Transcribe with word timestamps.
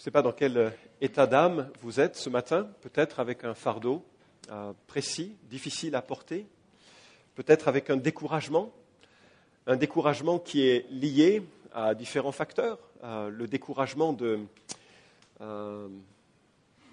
Je 0.00 0.02
ne 0.02 0.04
sais 0.06 0.12
pas 0.12 0.22
dans 0.22 0.32
quel 0.32 0.72
état 1.02 1.26
d'âme 1.26 1.70
vous 1.82 2.00
êtes 2.00 2.16
ce 2.16 2.30
matin, 2.30 2.66
peut-être 2.80 3.20
avec 3.20 3.44
un 3.44 3.52
fardeau 3.52 4.02
euh, 4.50 4.72
précis, 4.86 5.36
difficile 5.50 5.94
à 5.94 6.00
porter, 6.00 6.46
peut-être 7.34 7.68
avec 7.68 7.90
un 7.90 7.98
découragement, 7.98 8.72
un 9.66 9.76
découragement 9.76 10.38
qui 10.38 10.66
est 10.66 10.90
lié 10.90 11.42
à 11.74 11.94
différents 11.94 12.32
facteurs, 12.32 12.78
euh, 13.04 13.28
le 13.28 13.46
découragement 13.46 14.14
de 14.14 14.40
euh, 15.42 15.86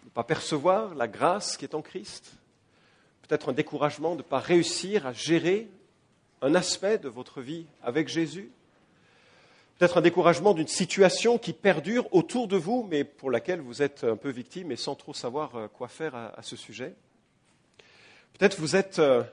ne 0.04 0.10
pas 0.10 0.26
percevoir 0.26 0.94
la 0.94 1.08
grâce 1.08 1.56
qui 1.56 1.64
est 1.64 1.76
en 1.76 1.82
Christ, 1.82 2.34
peut-être 3.22 3.48
un 3.48 3.54
découragement 3.54 4.16
de 4.16 4.18
ne 4.18 4.24
pas 4.24 4.40
réussir 4.40 5.08
à 5.08 5.14
gérer 5.14 5.70
un 6.42 6.56
aspect 6.56 6.98
de 6.98 7.08
votre 7.08 7.40
vie 7.40 7.68
avec 7.82 8.10
Jésus, 8.10 8.52
peut-être 9.78 9.98
un 9.98 10.02
découragement 10.02 10.54
d'une 10.54 10.68
situation 10.68 11.38
qui 11.38 11.54
perdure 11.54 12.14
autour 12.14 12.48
de 12.48 12.58
vous, 12.58 12.88
mais 12.90 13.04
pour 13.04 13.30
laquelle 13.30 13.62
vous 13.62 13.82
êtes 13.82 14.04
un 14.04 14.16
peu 14.16 14.30
victime 14.30 14.72
et 14.72 14.76
sans 14.76 14.96
trop 14.96 15.14
savoir 15.14 15.56
euh, 15.56 15.68
quoi 15.68 15.88
faire 15.88 16.16
à, 16.16 16.42
ce 16.42 16.56
sujet. 16.56 16.96
Peut-être 18.38 18.60
vous 18.60 18.76
êtes 18.76 19.00
euh, 19.00 19.24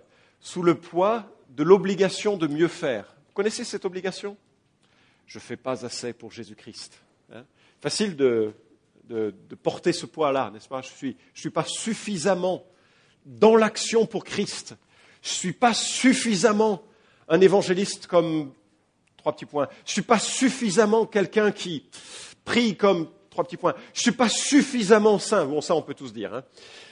sous 0.41 0.63
le 0.63 0.75
poids 0.75 1.25
de 1.51 1.63
l'obligation 1.63 2.37
de 2.37 2.47
mieux 2.47 2.69
faire. 2.69 3.15
Vous 3.29 3.35
connaissez 3.35 3.65
cette 3.65 3.85
obligation? 3.85 4.37
Je 5.27 5.39
ne 5.39 5.43
fais 5.43 5.57
pas 5.57 5.85
assez 5.87 6.13
pour 6.13 6.33
Jésus-Christ. 6.33 6.99
Hein. 7.33 7.45
Facile 7.81 8.17
de, 8.17 8.53
porter 9.63 9.93
ce 9.93 10.07
poids-là, 10.07 10.51
n'est-ce 10.53 10.69
pas? 10.69 10.83
Je 10.83 10.91
ne 10.91 10.97
suis, 10.97 11.17
suis 11.35 11.51
pas 11.51 11.65
suffisamment 11.65 12.65
dans 13.25 13.57
l'action 13.57 14.07
pour 14.07 14.25
Christ. 14.25 14.75
Je 15.23 15.31
ne 15.31 15.35
suis 15.35 15.53
pas 15.53 15.73
suffisamment 15.73 16.83
un 17.29 17.41
évangéliste 17.41 18.07
comme 18.07 18.53
Trois 19.25 19.33
petits 19.33 19.47
points. 19.47 19.69
Je 19.87 19.91
ne 19.91 19.93
suis 19.95 20.03
pas 20.03 20.19
suffisamment 20.19 21.07
quelqu'un 21.07 21.51
qui 21.51 21.83
prie 22.45 22.77
comme 22.77 23.09
trois 23.31 23.43
petits 23.43 23.57
points. 23.57 23.73
Je 23.95 24.01
ne 24.01 24.03
suis 24.03 24.13
pas 24.13 24.29
suffisamment 24.29 25.19
saint. 25.19 25.47
Bon, 25.47 25.63
ça, 25.63 25.75
on 25.75 25.81
peut 25.81 25.95
tous 25.95 26.13
dire. 26.13 26.35
Hein. 26.35 26.43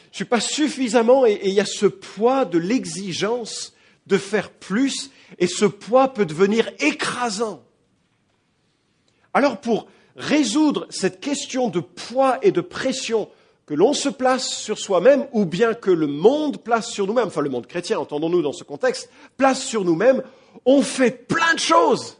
Je 0.04 0.08
ne 0.12 0.14
suis 0.14 0.24
pas 0.24 0.40
suffisamment, 0.40 1.26
et 1.26 1.38
il 1.44 1.52
y 1.52 1.60
a 1.60 1.66
ce 1.66 1.84
poids 1.84 2.46
de 2.46 2.56
l'exigence 2.56 3.74
de 4.06 4.16
faire 4.16 4.48
plus, 4.48 5.10
et 5.38 5.46
ce 5.46 5.66
poids 5.66 6.14
peut 6.14 6.24
devenir 6.24 6.70
écrasant. 6.78 7.62
Alors, 9.34 9.60
pour 9.60 9.88
résoudre 10.16 10.86
cette 10.88 11.20
question 11.20 11.68
de 11.68 11.80
poids 11.80 12.38
et 12.40 12.50
de 12.50 12.62
pression 12.62 13.28
que 13.66 13.74
l'on 13.74 13.92
se 13.92 14.08
place 14.08 14.48
sur 14.48 14.78
soi-même, 14.78 15.26
ou 15.32 15.44
bien 15.44 15.74
que 15.74 15.90
le 15.90 16.06
monde 16.06 16.62
place 16.62 16.88
sur 16.88 17.06
nous-mêmes, 17.06 17.28
enfin 17.28 17.42
le 17.42 17.50
monde 17.50 17.66
chrétien, 17.66 17.98
entendons-nous 17.98 18.40
dans 18.40 18.54
ce 18.54 18.64
contexte, 18.64 19.10
place 19.36 19.62
sur 19.62 19.84
nous-mêmes, 19.84 20.22
on 20.64 20.80
fait 20.80 21.26
plein 21.28 21.52
de 21.52 21.60
choses 21.60 22.16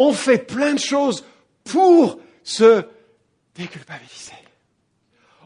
on 0.00 0.14
fait 0.14 0.38
plein 0.38 0.72
de 0.72 0.78
choses 0.78 1.26
pour 1.62 2.18
se 2.42 2.86
déculpabiliser. 3.54 4.32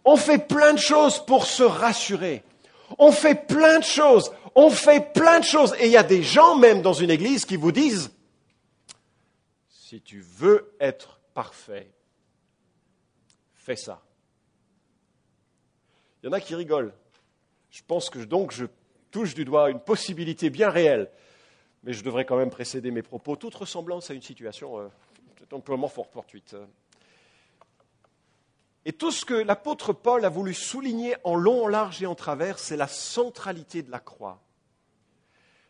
On 0.05 0.17
fait 0.17 0.47
plein 0.47 0.75
de 0.75 0.79
choses 0.79 1.19
pour 1.27 1.45
se 1.45 1.65
rassurer. 1.65 2.45
On 3.01 3.11
fait 3.11 3.49
plein 3.49 3.81
de 3.81 3.85
choses. 3.85 4.31
On 4.55 4.71
fait 4.71 5.13
plein 5.13 5.41
de 5.41 5.45
choses. 5.45 5.75
Et 5.81 5.87
il 5.87 5.91
y 5.91 5.97
a 5.97 6.05
des 6.05 6.23
gens 6.23 6.55
même 6.57 6.83
dans 6.83 6.93
une 6.93 7.11
église 7.11 7.45
qui 7.45 7.57
vous 7.57 7.73
disent, 7.73 8.13
si 9.69 10.01
tu 10.01 10.21
veux 10.21 10.73
être 10.79 11.19
parfait, 11.35 11.91
fais 13.55 13.77
ça. 13.77 14.03
Il 16.23 16.27
y 16.27 16.29
en 16.29 16.33
a 16.33 16.41
qui 16.41 16.55
rigolent. 16.55 16.95
Je 17.71 17.83
pense 17.85 18.09
que 18.09 18.21
donc 18.21 18.53
je 18.53 18.67
touche 19.11 19.35
du 19.35 19.45
doigt 19.45 19.71
une 19.71 19.81
possibilité 19.81 20.49
bien 20.49 20.71
réelle 20.71 21.11
mais 21.85 21.93
je 21.93 22.03
devrais 22.03 22.25
quand 22.25 22.37
même 22.37 22.51
précéder 22.51 22.91
mes 22.91 23.03
propos, 23.03 23.37
toute 23.37 23.55
ressemblance 23.55 24.11
à 24.11 24.15
une 24.15 24.23
situation 24.23 24.79
euh, 24.81 24.89
fort 25.89 26.09
fortuite. 26.09 26.57
Et 28.87 28.93
tout 28.93 29.11
ce 29.11 29.25
que 29.25 29.35
l'apôtre 29.35 29.93
Paul 29.93 30.25
a 30.25 30.29
voulu 30.29 30.53
souligner 30.53 31.17
en 31.25 31.37
long, 31.37 31.65
en 31.65 31.69
large 31.69 32.03
et 32.03 32.07
en 32.07 32.15
travers, 32.15 32.59
c'est 32.59 32.77
la 32.77 32.89
centralité 32.89 33.83
de 33.83 33.91
la 33.91 33.99
croix. 33.99 34.43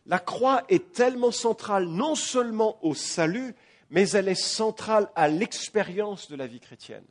La 0.06 0.18
croix 0.18 0.62
est 0.68 0.92
tellement 0.92 1.30
centrale 1.30 1.86
non 1.86 2.14
seulement 2.14 2.78
au 2.84 2.94
salut, 2.94 3.54
mais 3.90 4.08
elle 4.10 4.28
est 4.28 4.34
centrale 4.34 5.08
à 5.14 5.28
l'expérience 5.28 6.28
de 6.28 6.36
la 6.36 6.46
vie 6.46 6.60
chrétienne. 6.60 7.04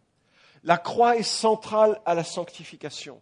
La 0.64 0.78
croix 0.78 1.18
est 1.18 1.24
centrale 1.24 2.00
à 2.06 2.14
la 2.14 2.24
sanctification. 2.24 3.22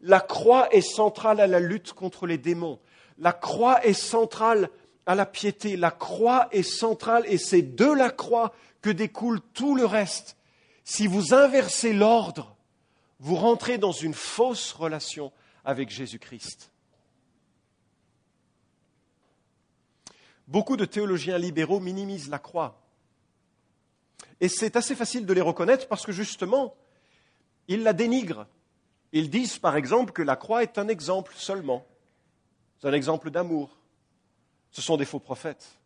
La 0.00 0.20
croix 0.20 0.68
est 0.74 0.80
centrale 0.80 1.40
à 1.40 1.46
la 1.46 1.60
lutte 1.60 1.92
contre 1.92 2.26
les 2.26 2.38
démons. 2.38 2.80
La 3.18 3.32
croix 3.32 3.84
est 3.84 3.92
centrale 3.92 4.68
à 5.06 5.14
la 5.14 5.26
piété. 5.26 5.76
La 5.76 5.90
croix 5.90 6.48
est 6.52 6.62
centrale 6.62 7.24
et 7.26 7.38
c'est 7.38 7.62
de 7.62 7.86
la 7.86 8.10
croix 8.10 8.52
que 8.80 8.90
découle 8.90 9.40
tout 9.54 9.74
le 9.74 9.84
reste. 9.84 10.36
Si 10.84 11.06
vous 11.06 11.32
inversez 11.34 11.92
l'ordre, 11.92 12.56
vous 13.20 13.36
rentrez 13.36 13.78
dans 13.78 13.92
une 13.92 14.14
fausse 14.14 14.72
relation 14.72 15.32
avec 15.64 15.90
Jésus-Christ. 15.90 16.70
Beaucoup 20.48 20.76
de 20.76 20.84
théologiens 20.84 21.38
libéraux 21.38 21.80
minimisent 21.80 22.28
la 22.28 22.40
croix. 22.40 22.80
Et 24.40 24.48
c'est 24.48 24.74
assez 24.74 24.96
facile 24.96 25.24
de 25.24 25.32
les 25.32 25.40
reconnaître 25.40 25.86
parce 25.86 26.04
que 26.04 26.10
justement, 26.10 26.74
ils 27.68 27.84
la 27.84 27.92
dénigrent. 27.92 28.46
Ils 29.12 29.30
disent 29.30 29.58
par 29.58 29.76
exemple 29.76 30.12
que 30.12 30.22
la 30.22 30.34
croix 30.34 30.64
est 30.64 30.78
un 30.78 30.88
exemple 30.88 31.32
seulement. 31.36 31.86
Un 32.82 32.92
exemple 32.92 33.30
d'amour 33.30 33.81
ce 34.72 34.82
sont 34.82 34.96
des 34.96 35.04
faux 35.04 35.20
prophètes. 35.20 35.78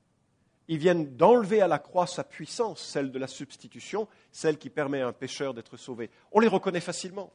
Ils 0.68 0.78
viennent 0.78 1.16
d'enlever 1.16 1.60
à 1.60 1.68
la 1.68 1.78
croix 1.78 2.06
sa 2.06 2.24
puissance, 2.24 2.80
celle 2.80 3.12
de 3.12 3.18
la 3.18 3.26
substitution, 3.26 4.08
celle 4.32 4.58
qui 4.58 4.70
permet 4.70 5.00
à 5.00 5.08
un 5.08 5.12
pécheur 5.12 5.54
d'être 5.54 5.76
sauvé. 5.76 6.10
On 6.32 6.40
les 6.40 6.48
reconnaît 6.48 6.80
facilement. 6.80 7.32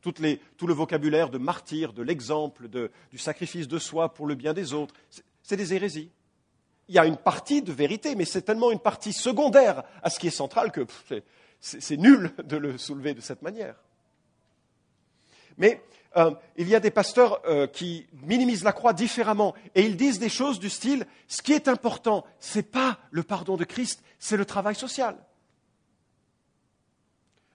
tout 0.00 0.12
le 0.20 0.74
vocabulaire 0.74 1.30
de 1.30 1.38
martyr, 1.38 1.92
de 1.92 2.02
l'exemple, 2.02 2.68
du 2.68 3.18
sacrifice 3.18 3.68
de 3.68 3.78
soi 3.78 4.12
pour 4.12 4.26
le 4.26 4.34
bien 4.34 4.52
des 4.52 4.72
autres, 4.72 4.94
c'est 5.42 5.56
des 5.56 5.72
hérésies. 5.72 6.10
Il 6.88 6.94
y 6.94 6.98
a 6.98 7.06
une 7.06 7.16
partie 7.16 7.62
de 7.62 7.72
vérité, 7.72 8.16
mais 8.16 8.24
c'est 8.24 8.42
tellement 8.42 8.70
une 8.70 8.80
partie 8.80 9.12
secondaire 9.12 9.84
à 10.02 10.10
ce 10.10 10.18
qui 10.18 10.26
est 10.26 10.30
central 10.30 10.72
que 10.72 10.86
c'est 11.60 11.96
nul 11.96 12.32
de 12.42 12.56
le 12.56 12.76
soulever 12.76 13.14
de 13.14 13.20
cette 13.20 13.40
manière. 13.40 13.76
Mais 15.56 15.82
euh, 16.16 16.32
il 16.56 16.68
y 16.68 16.74
a 16.74 16.80
des 16.80 16.90
pasteurs 16.90 17.40
euh, 17.46 17.66
qui 17.66 18.06
minimisent 18.22 18.64
la 18.64 18.72
croix 18.72 18.92
différemment 18.92 19.54
et 19.74 19.82
ils 19.82 19.96
disent 19.96 20.18
des 20.18 20.28
choses 20.28 20.58
du 20.58 20.70
style 20.70 21.06
ce 21.26 21.42
qui 21.42 21.52
est 21.52 21.68
important, 21.68 22.24
ce 22.38 22.58
n'est 22.58 22.62
pas 22.62 22.98
le 23.10 23.22
pardon 23.22 23.56
de 23.56 23.64
Christ, 23.64 24.02
c'est 24.18 24.36
le 24.36 24.44
travail 24.44 24.74
social. 24.74 25.16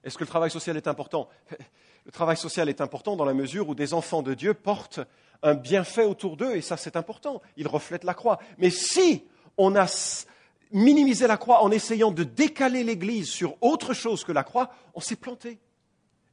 Est-ce 0.04 0.16
que 0.16 0.24
le 0.24 0.28
travail 0.28 0.50
social 0.50 0.76
est 0.76 0.88
important? 0.88 1.28
Le 2.06 2.12
travail 2.12 2.38
social 2.38 2.70
est 2.70 2.80
important 2.80 3.16
dans 3.16 3.26
la 3.26 3.34
mesure 3.34 3.68
où 3.68 3.74
des 3.74 3.92
enfants 3.92 4.22
de 4.22 4.32
Dieu 4.32 4.54
portent 4.54 5.00
un 5.42 5.52
bienfait 5.52 6.06
autour 6.06 6.38
d'eux 6.38 6.56
et 6.56 6.62
ça 6.62 6.78
c'est 6.78 6.96
important. 6.96 7.42
Ils 7.58 7.68
reflètent 7.68 8.04
la 8.04 8.14
croix. 8.14 8.38
Mais 8.56 8.70
si 8.70 9.24
on 9.58 9.76
a 9.76 9.86
minimisé 10.72 11.26
la 11.26 11.36
croix 11.36 11.62
en 11.62 11.70
essayant 11.70 12.10
de 12.10 12.24
décaler 12.24 12.82
l'Église 12.82 13.28
sur 13.28 13.56
autre 13.60 13.92
chose 13.92 14.24
que 14.24 14.32
la 14.32 14.42
croix, 14.42 14.70
on 14.94 15.00
s'est 15.00 15.16
planté. 15.16 15.58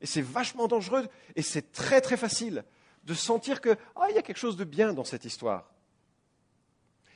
Et 0.02 0.06
c'est 0.06 0.22
vachement 0.22 0.68
dangereux 0.68 1.08
et 1.36 1.42
c'est 1.42 1.72
très 1.72 2.02
très 2.02 2.18
facile 2.18 2.64
de 3.04 3.14
sentir 3.14 3.62
qu'il 3.62 3.78
ah, 3.96 4.10
y 4.12 4.18
a 4.18 4.22
quelque 4.22 4.38
chose 4.38 4.58
de 4.58 4.64
bien 4.64 4.94
dans 4.94 5.04
cette 5.04 5.26
histoire. 5.26 5.72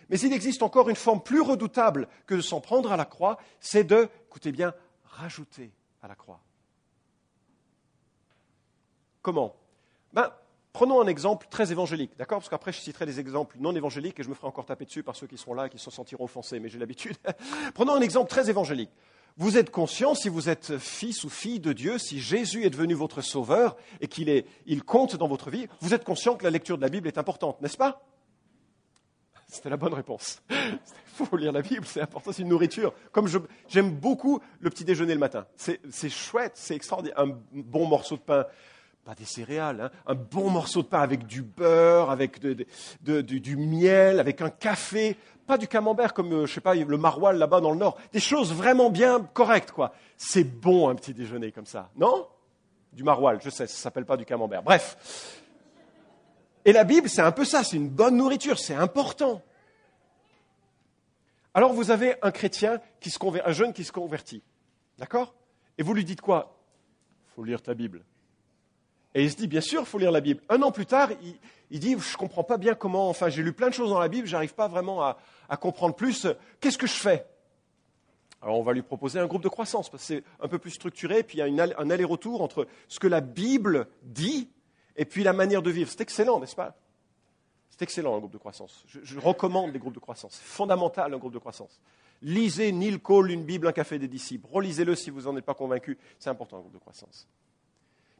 Mais 0.10 0.20
il 0.20 0.34
existe 0.34 0.64
encore 0.64 0.90
une 0.90 0.96
forme 0.96 1.22
plus 1.22 1.42
redoutable 1.42 2.08
que 2.26 2.36
de 2.36 2.42
s'en 2.42 2.62
prendre 2.62 2.92
à 2.92 2.98
la 2.98 3.06
croix, 3.06 3.38
c'est 3.60 3.84
de, 3.84 4.10
écoutez 4.28 4.52
bien, 4.52 4.74
rajouter 5.04 5.72
à 6.02 6.08
la 6.08 6.16
croix. 6.16 6.42
Comment? 9.22 9.56
Ben, 10.14 10.32
Prenons 10.72 11.02
un 11.02 11.08
exemple 11.08 11.48
très 11.50 11.72
évangélique, 11.72 12.12
d'accord? 12.18 12.38
Parce 12.38 12.50
qu'après, 12.50 12.72
je 12.72 12.80
citerai 12.80 13.06
des 13.06 13.20
exemples 13.20 13.58
non 13.60 13.76
évangéliques 13.76 14.20
et 14.20 14.24
je 14.24 14.30
me 14.30 14.36
ferai 14.36 14.48
encore 14.48 14.66
taper 14.66 14.86
dessus 14.86 15.02
par 15.02 15.16
ceux 15.16 15.26
qui 15.26 15.38
seront 15.38 15.56
là 15.56 15.66
et 15.66 15.70
qui 15.70 15.80
se 15.80 15.90
sentiront 15.90 16.26
offensés, 16.26 16.60
mais 16.60 16.70
j'ai 16.70 16.78
l'habitude. 16.78 17.18
Prenons 17.74 17.96
un 17.96 18.02
exemple 18.02 18.30
très 18.30 18.50
évangélique. 18.50 18.92
Vous 19.40 19.58
êtes 19.58 19.72
conscient, 19.72 20.16
si 20.16 20.28
vous 20.28 20.50
êtes 20.50 20.78
fils 20.80 21.24
ou 21.24 21.30
fille 21.30 21.62
de 21.62 21.72
Dieu, 21.72 21.98
si 21.98 22.19
Jésus 22.19 22.66
est 22.66 22.69
devenu 22.69 22.94
votre 22.94 23.22
sauveur 23.22 23.78
et 24.02 24.10
qu'il 24.10 24.44
il 24.66 24.84
compte 24.84 25.16
dans 25.16 25.30
votre 25.30 25.50
vie, 25.50 25.68
vous 25.80 25.94
êtes 25.94 26.04
conscient 26.04 26.36
que 26.36 26.44
la 26.44 26.50
lecture 26.50 26.75
de 26.75 26.81
la 26.81 26.90
Bible 26.90 27.08
est 27.08 27.18
importante, 27.18 27.62
n'est-ce 27.62 27.78
pas? 27.78 28.06
C'était 29.48 29.69
la 29.69 29.78
bonne 29.78 29.94
réponse. 29.94 30.42
Il 30.50 30.80
faut 31.06 31.38
lire 31.38 31.54
la 31.54 31.62
Bible, 31.62 31.86
c'est 31.86 32.02
important, 32.02 32.34
c'est 32.34 32.42
une 32.42 32.50
nourriture. 32.50 32.94
Comme 33.13 33.30
j'aime 33.69 33.92
beaucoup 33.92 34.42
le 34.60 34.69
petit 34.69 34.84
déjeuner 34.84 35.13
le 35.13 35.22
matin. 35.22 35.48
C'est 35.56 36.10
chouette, 36.10 36.52
c'est 36.56 36.75
extraordinaire. 36.75 37.18
Un 37.18 37.40
bon 37.54 37.88
morceau 37.88 38.18
de 38.18 38.22
pain, 38.22 38.46
pas 39.10 39.16
des 39.16 39.26
céréales, 39.26 39.82
hein, 39.82 39.92
un 40.06 40.14
bon 40.14 40.52
morceau 40.52 40.84
de 40.84 40.88
pain 40.88 41.02
avec 41.02 41.26
du 41.26 41.42
beurre, 41.42 42.12
avec 42.12 42.40
du 42.40 43.58
miel, 43.58 44.20
avec 44.20 44.40
un 44.40 44.52
café, 44.52 45.18
pas 45.48 45.58
du 45.58 45.68
camembert 45.68 46.14
comme, 46.14 46.32
euh, 46.32 46.46
je 46.46 46.54
sais 46.54 46.62
pas, 46.62 46.76
le 46.76 46.96
maroilles 46.96 47.40
là-bas 47.40 47.60
dans 47.60 47.72
le 47.72 47.78
nord. 47.78 47.98
Des 48.12 48.20
choses 48.20 48.54
vraiment 48.54 48.92
bien 48.92 49.20
correctes, 49.34 49.72
quoi. 49.72 49.94
C'est 50.16 50.44
bon 50.44 50.90
un 50.90 50.94
petit 50.94 51.16
déjeuner 51.16 51.52
comme 51.52 51.66
ça, 51.66 51.90
non? 51.96 52.28
Du 52.94 53.04
maroilles, 53.04 53.40
je 53.42 53.50
sais, 53.50 53.66
ça 53.66 53.82
s'appelle 53.82 54.06
pas 54.06 54.16
du 54.16 54.26
camembert. 54.26 54.62
Bref. 54.62 55.42
Et 56.64 56.72
la 56.72 56.84
Bible, 56.84 57.10
c'est 57.10 57.24
un 57.24 57.32
peu 57.32 57.46
ça, 57.46 57.64
c'est 57.64 57.78
une 57.78 57.90
bonne 57.90 58.16
nourriture, 58.16 58.60
c'est 58.60 58.76
important. 58.76 59.42
Alors 61.56 61.74
vous 61.74 61.90
avez 61.90 62.14
un 62.22 62.30
chrétien 62.30 62.80
qui 63.00 63.10
se 63.10 63.18
convertit, 63.18 63.50
un 63.50 63.54
jeune 63.54 63.74
qui 63.74 63.86
se 63.86 63.92
convertit. 63.92 64.44
D'accord? 65.00 65.34
Et 65.80 65.82
vous 65.82 65.96
lui 65.96 66.06
dites 66.06 66.22
quoi? 66.22 66.60
Il 67.26 67.34
faut 67.34 67.44
lire 67.44 67.64
ta 67.64 67.74
Bible. 67.74 68.04
Et 69.16 69.24
il 69.24 69.32
se 69.32 69.36
dit, 69.36 69.48
bien 69.48 69.62
sûr, 69.62 69.82
il 69.82 69.86
faut 69.86 69.98
lire 69.98 70.12
la 70.12 70.22
Bible. 70.22 70.42
Un 70.50 70.62
an 70.62 70.72
plus 70.72 70.86
tard, 70.86 71.10
il, 71.72 71.80
dit, 71.80 71.96
je 72.00 72.14
ne 72.14 72.18
comprends 72.18 72.44
pas 72.44 72.58
bien 72.58 72.76
comment, 72.76 73.10
enfin, 73.10 73.30
j'ai 73.30 73.42
lu 73.42 73.54
plein 73.54 73.70
de 73.70 73.74
choses 73.74 73.90
dans 73.90 74.00
la 74.00 74.08
Bible, 74.08 74.28
j'arrive 74.28 74.54
pas 74.54 74.68
vraiment 74.68 75.04
à, 75.04 75.18
comprendre 75.60 75.96
plus. 75.96 76.28
Qu'est-ce 76.60 76.78
que 76.78 76.88
je 76.88 76.94
fais? 76.94 77.26
Alors, 78.42 78.58
on 78.60 78.64
va 78.64 78.74
lui 78.74 78.84
proposer 78.84 79.20
un 79.20 79.26
groupe 79.26 79.44
de 79.44 79.50
croissance, 79.50 79.90
parce 79.90 80.04
que 80.04 80.08
c'est 80.08 80.24
un 80.40 80.48
peu 80.48 80.60
plus 80.60 80.72
structuré, 80.72 81.24
puis 81.24 81.40
il 81.40 81.56
y 81.56 81.60
a 81.60 81.68
un 81.78 81.90
aller-retour 81.90 82.42
entre 82.42 82.68
ce 82.88 83.00
que 83.00 83.08
la 83.08 83.22
Bible 83.22 83.88
dit 84.04 84.50
et 84.96 85.06
puis 85.06 85.24
la 85.24 85.34
manière 85.34 85.62
de 85.62 85.72
vivre. 85.72 85.90
C'est 85.90 86.02
excellent, 86.02 86.40
n'est-ce 86.40 86.56
pas? 86.56 86.78
C'est 87.70 87.82
excellent, 87.82 88.16
un 88.16 88.20
groupe 88.20 88.34
de 88.34 88.38
croissance. 88.38 88.84
Je, 88.88 89.00
je 89.04 89.20
recommande 89.20 89.74
les 89.74 89.80
groupes 89.80 89.94
de 89.94 90.00
croissance. 90.00 90.34
C'est 90.34 90.46
fondamental, 90.46 91.14
un 91.14 91.18
groupe 91.18 91.34
de 91.34 91.40
croissance. 91.40 91.80
Lisez 92.22 92.72
Neil 92.72 93.00
Cole, 93.00 93.32
Une 93.32 93.44
Bible, 93.44 93.68
un 93.68 93.72
café 93.72 93.98
des 93.98 94.08
disciples. 94.08 94.48
Relisez-le 94.52 94.96
si 94.96 95.10
vous 95.10 95.22
n'en 95.22 95.36
êtes 95.38 95.46
pas 95.46 95.54
convaincu. 95.54 95.98
C'est 96.20 96.30
important, 96.30 96.58
un 96.58 96.62
groupe 96.62 96.74
de 96.74 96.80
croissance. 96.80 97.28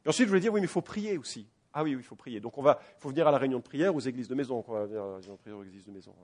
Ensuite, 0.10 0.26
je 0.26 0.30
voulais 0.30 0.42
dire, 0.42 0.52
oui, 0.52 0.60
mais 0.60 0.66
il 0.66 0.70
faut 0.70 0.82
prier 0.82 1.20
aussi. 1.20 1.48
Ah 1.72 1.84
oui, 1.84 1.94
oui, 1.94 2.02
il 2.02 2.04
faut 2.04 2.16
prier. 2.16 2.40
Donc, 2.40 2.58
on 2.58 2.64
va, 2.64 2.80
il 2.98 3.00
faut 3.00 3.10
venir 3.10 3.28
à 3.28 3.32
la 3.32 3.38
réunion 3.38 3.60
de 3.60 3.64
prière 3.64 3.94
aux 3.94 4.00
églises 4.00 4.28
de 4.28 4.34
maison. 4.34 4.66
On 4.68 4.74
va 4.74 4.86
venir 4.88 5.04
à 5.04 5.06
la 5.06 5.16
réunion 5.18 5.34
de 5.36 5.40
prière 5.40 5.58
aux 5.60 5.64
églises 5.64 5.86
de 5.86 5.92
maison. 5.92 6.16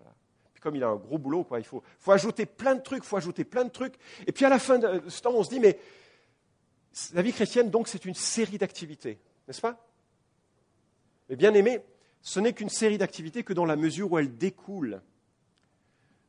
Puis 0.55 0.61
comme 0.61 0.75
il 0.75 0.83
a 0.83 0.87
un 0.87 0.95
gros 0.95 1.19
boulot, 1.19 1.43
quoi, 1.43 1.59
il 1.59 1.65
faut, 1.65 1.83
faut 1.99 2.11
ajouter 2.11 2.47
plein 2.47 2.73
de 2.73 2.81
trucs, 2.81 3.03
il 3.03 3.07
faut 3.07 3.17
ajouter 3.17 3.43
plein 3.43 3.63
de 3.63 3.69
trucs. 3.69 3.93
Et 4.25 4.31
puis 4.31 4.43
à 4.43 4.49
la 4.49 4.57
fin 4.57 4.79
de 4.79 5.07
ce 5.07 5.21
temps, 5.21 5.35
on 5.35 5.43
se 5.43 5.49
dit, 5.49 5.59
mais 5.59 5.77
la 7.13 7.21
vie 7.21 7.31
chrétienne, 7.31 7.69
donc, 7.69 7.87
c'est 7.87 8.05
une 8.05 8.15
série 8.15 8.57
d'activités, 8.57 9.19
n'est-ce 9.47 9.61
pas? 9.61 9.87
Mais 11.29 11.35
bien 11.35 11.53
aimé, 11.53 11.79
ce 12.23 12.39
n'est 12.39 12.53
qu'une 12.53 12.69
série 12.69 12.97
d'activités 12.97 13.43
que 13.43 13.53
dans 13.53 13.65
la 13.65 13.75
mesure 13.75 14.11
où 14.11 14.17
elle 14.17 14.35
découle 14.35 15.03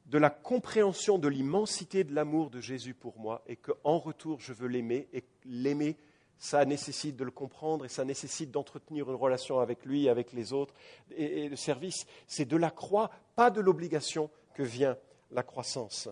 de 0.04 0.18
la 0.18 0.28
compréhension 0.28 1.16
de 1.16 1.28
l'immensité 1.28 2.04
de 2.04 2.14
l'amour 2.14 2.50
de 2.50 2.60
Jésus 2.60 2.92
pour 2.92 3.18
moi 3.18 3.42
et 3.46 3.56
qu'en 3.56 3.98
retour 3.98 4.40
je 4.40 4.52
veux 4.52 4.68
l'aimer 4.68 5.08
et 5.14 5.24
l'aimer 5.46 5.96
ça 6.38 6.64
nécessite 6.64 7.16
de 7.16 7.24
le 7.24 7.30
comprendre 7.30 7.84
et 7.84 7.88
ça 7.88 8.04
nécessite 8.04 8.50
d'entretenir 8.50 9.08
une 9.10 9.16
relation 9.16 9.60
avec 9.60 9.84
lui, 9.84 10.08
avec 10.08 10.32
les 10.32 10.52
autres. 10.52 10.74
Et, 11.16 11.48
le 11.48 11.56
service, 11.56 12.06
c'est 12.26 12.44
de 12.44 12.56
la 12.56 12.70
croix, 12.70 13.10
pas 13.34 13.50
de 13.50 13.60
l'obligation 13.60 14.30
que 14.54 14.62
vient 14.62 14.96
la 15.30 15.42
croissance. 15.42 16.08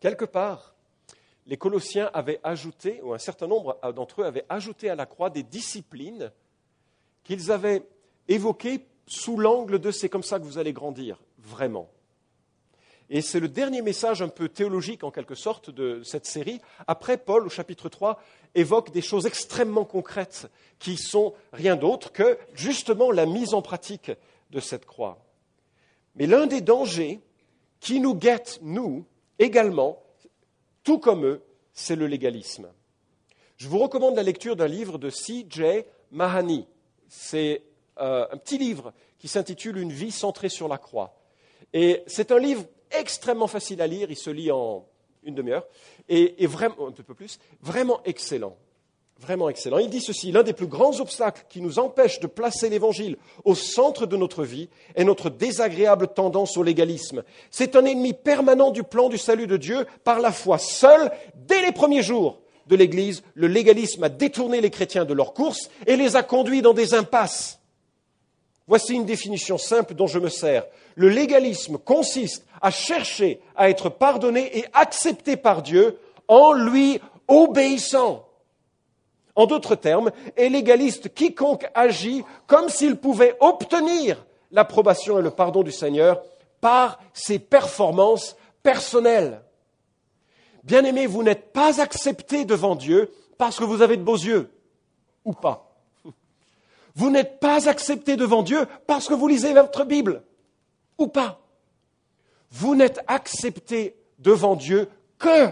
Quelque 0.00 0.24
part, 0.24 0.74
les 1.46 1.56
Colossiens 1.56 2.10
avaient 2.12 2.40
ajouté, 2.42 3.00
ou 3.02 3.14
un 3.14 3.18
certain 3.18 3.46
nombre 3.46 3.78
d'entre 3.92 4.22
eux 4.22 4.24
avaient 4.24 4.46
ajouté 4.48 4.90
à 4.90 4.94
la 4.94 5.06
croix 5.06 5.30
des 5.30 5.42
disciplines 5.42 6.32
qu'ils 7.22 7.52
avaient 7.52 7.86
évoquées 8.28 8.86
sous 9.06 9.38
l'angle 9.38 9.78
de 9.78 9.90
c'est 9.90 10.08
comme 10.08 10.22
ça 10.22 10.38
que 10.38 10.44
vous 10.44 10.58
allez 10.58 10.72
grandir, 10.72 11.22
vraiment. 11.38 11.90
Et 13.14 13.22
c'est 13.22 13.38
le 13.38 13.46
dernier 13.46 13.80
message 13.80 14.22
un 14.22 14.28
peu 14.28 14.48
théologique 14.48 15.04
en 15.04 15.12
quelque 15.12 15.36
sorte 15.36 15.70
de 15.70 16.02
cette 16.02 16.26
série. 16.26 16.60
Après, 16.88 17.16
Paul, 17.16 17.46
au 17.46 17.48
chapitre 17.48 17.88
3, 17.88 18.20
évoque 18.56 18.90
des 18.90 19.02
choses 19.02 19.24
extrêmement 19.24 19.84
concrètes 19.84 20.50
qui 20.80 20.96
sont 20.96 21.32
rien 21.52 21.76
d'autre 21.76 22.10
que 22.10 22.36
justement 22.54 23.12
la 23.12 23.24
mise 23.24 23.54
en 23.54 23.62
pratique 23.62 24.10
de 24.50 24.58
cette 24.58 24.84
croix. 24.84 25.24
Mais 26.16 26.26
l'un 26.26 26.48
des 26.48 26.60
dangers 26.60 27.20
qui 27.78 28.00
nous 28.00 28.16
guette, 28.16 28.58
nous, 28.62 29.04
également, 29.38 30.02
tout 30.82 30.98
comme 30.98 31.24
eux, 31.24 31.42
c'est 31.72 31.94
le 31.94 32.08
légalisme. 32.08 32.66
Je 33.58 33.68
vous 33.68 33.78
recommande 33.78 34.16
la 34.16 34.24
lecture 34.24 34.56
d'un 34.56 34.66
livre 34.66 34.98
de 34.98 35.10
C.J. 35.10 35.84
Mahani. 36.10 36.66
C'est 37.06 37.62
euh, 38.00 38.26
un 38.32 38.36
petit 38.38 38.58
livre 38.58 38.92
qui 39.18 39.28
s'intitule 39.28 39.78
Une 39.78 39.92
vie 39.92 40.10
centrée 40.10 40.48
sur 40.48 40.66
la 40.66 40.78
croix. 40.78 41.14
Et 41.72 42.02
c'est 42.08 42.32
un 42.32 42.40
livre 42.40 42.64
extrêmement 42.90 43.46
facile 43.46 43.80
à 43.82 43.86
lire, 43.86 44.10
il 44.10 44.16
se 44.16 44.30
lit 44.30 44.50
en 44.50 44.84
une 45.24 45.34
demi-heure, 45.34 45.66
et, 46.08 46.46
vraiment, 46.46 46.88
un 46.88 46.92
peu 46.92 47.14
plus, 47.14 47.38
vraiment 47.62 48.00
excellent. 48.04 48.56
Vraiment 49.20 49.48
excellent. 49.48 49.78
Il 49.78 49.90
dit 49.90 50.00
ceci, 50.00 50.32
l'un 50.32 50.42
des 50.42 50.52
plus 50.52 50.66
grands 50.66 51.00
obstacles 51.00 51.46
qui 51.48 51.60
nous 51.60 51.78
empêche 51.78 52.18
de 52.18 52.26
placer 52.26 52.68
l'Évangile 52.68 53.16
au 53.44 53.54
centre 53.54 54.06
de 54.06 54.16
notre 54.16 54.42
vie 54.42 54.68
est 54.96 55.04
notre 55.04 55.30
désagréable 55.30 56.08
tendance 56.08 56.56
au 56.56 56.64
légalisme. 56.64 57.22
C'est 57.50 57.76
un 57.76 57.84
ennemi 57.84 58.12
permanent 58.12 58.72
du 58.72 58.82
plan 58.82 59.08
du 59.08 59.16
salut 59.16 59.46
de 59.46 59.56
Dieu 59.56 59.86
par 60.02 60.18
la 60.18 60.32
foi 60.32 60.58
seule 60.58 61.12
dès 61.36 61.64
les 61.64 61.70
premiers 61.70 62.02
jours 62.02 62.40
de 62.66 62.74
l'Église. 62.74 63.22
Le 63.34 63.46
légalisme 63.46 64.02
a 64.02 64.08
détourné 64.08 64.60
les 64.60 64.70
chrétiens 64.70 65.04
de 65.04 65.14
leur 65.14 65.32
course 65.32 65.70
et 65.86 65.96
les 65.96 66.16
a 66.16 66.24
conduits 66.24 66.62
dans 66.62 66.74
des 66.74 66.92
impasses. 66.92 67.60
Voici 68.66 68.94
une 68.94 69.04
définition 69.04 69.58
simple 69.58 69.94
dont 69.94 70.06
je 70.06 70.18
me 70.18 70.28
sers. 70.28 70.64
Le 70.94 71.08
légalisme 71.08 71.78
consiste 71.78 72.46
à 72.62 72.70
chercher 72.70 73.40
à 73.56 73.68
être 73.68 73.90
pardonné 73.90 74.58
et 74.58 74.64
accepté 74.72 75.36
par 75.36 75.62
Dieu 75.62 75.98
en 76.28 76.52
lui 76.52 77.00
obéissant. 77.28 78.26
En 79.36 79.46
d'autres 79.46 79.74
termes, 79.74 80.12
est 80.36 80.48
légaliste 80.48 81.12
quiconque 81.12 81.66
agit 81.74 82.24
comme 82.46 82.68
s'il 82.68 82.96
pouvait 82.96 83.36
obtenir 83.40 84.24
l'approbation 84.50 85.18
et 85.18 85.22
le 85.22 85.30
pardon 85.30 85.62
du 85.62 85.72
Seigneur 85.72 86.22
par 86.60 87.00
ses 87.12 87.38
performances 87.38 88.36
personnelles. 88.62 89.42
Bien-aimé, 90.62 91.06
vous 91.06 91.22
n'êtes 91.22 91.52
pas 91.52 91.80
accepté 91.82 92.44
devant 92.44 92.76
Dieu 92.76 93.12
parce 93.36 93.58
que 93.58 93.64
vous 93.64 93.82
avez 93.82 93.96
de 93.96 94.02
beaux 94.02 94.16
yeux, 94.16 94.50
ou 95.24 95.32
pas. 95.32 95.63
Vous 96.94 97.10
n'êtes 97.10 97.40
pas 97.40 97.68
accepté 97.68 98.16
devant 98.16 98.42
Dieu 98.42 98.66
parce 98.86 99.08
que 99.08 99.14
vous 99.14 99.28
lisez 99.28 99.52
votre 99.52 99.84
Bible, 99.84 100.22
ou 100.98 101.08
pas. 101.08 101.40
Vous 102.50 102.74
n'êtes 102.74 103.00
accepté 103.08 103.96
devant 104.18 104.54
Dieu 104.54 104.88
que 105.18 105.50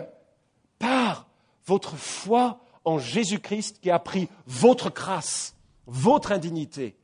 par 0.78 1.26
votre 1.66 1.96
foi 1.96 2.60
en 2.84 2.98
Jésus-Christ 2.98 3.80
qui 3.80 3.90
a 3.90 3.98
pris 3.98 4.28
votre 4.46 4.90
grâce, 4.90 5.54
votre 5.86 6.32
indignité. 6.32 6.96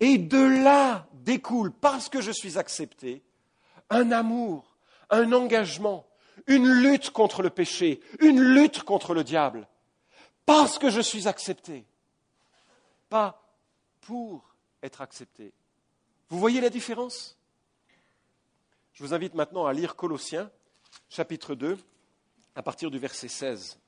Et 0.00 0.18
de 0.18 0.62
là 0.62 1.06
découle, 1.12 1.72
parce 1.72 2.08
que 2.08 2.20
je 2.20 2.30
suis 2.30 2.58
accepté, 2.58 3.22
un 3.90 4.10
amour, 4.10 4.76
un 5.10 5.32
engagement, 5.32 6.06
une 6.46 6.68
lutte 6.68 7.10
contre 7.10 7.42
le 7.42 7.50
péché, 7.50 8.00
une 8.20 8.40
lutte 8.40 8.82
contre 8.82 9.14
le 9.14 9.24
diable. 9.24 9.66
Parce 10.44 10.78
que 10.78 10.90
je 10.90 11.00
suis 11.00 11.28
accepté. 11.28 11.84
Pas 13.08 13.45
pour 14.06 14.54
être 14.84 15.00
accepté. 15.00 15.52
Vous 16.28 16.38
voyez 16.38 16.60
la 16.60 16.70
différence? 16.70 17.36
Je 18.92 19.02
vous 19.02 19.12
invite 19.12 19.34
maintenant 19.34 19.66
à 19.66 19.72
lire 19.72 19.96
Colossiens, 19.96 20.48
chapitre 21.08 21.56
2, 21.56 21.76
à 22.54 22.62
partir 22.62 22.88
du 22.92 23.00
verset 23.00 23.26
16. 23.26 23.80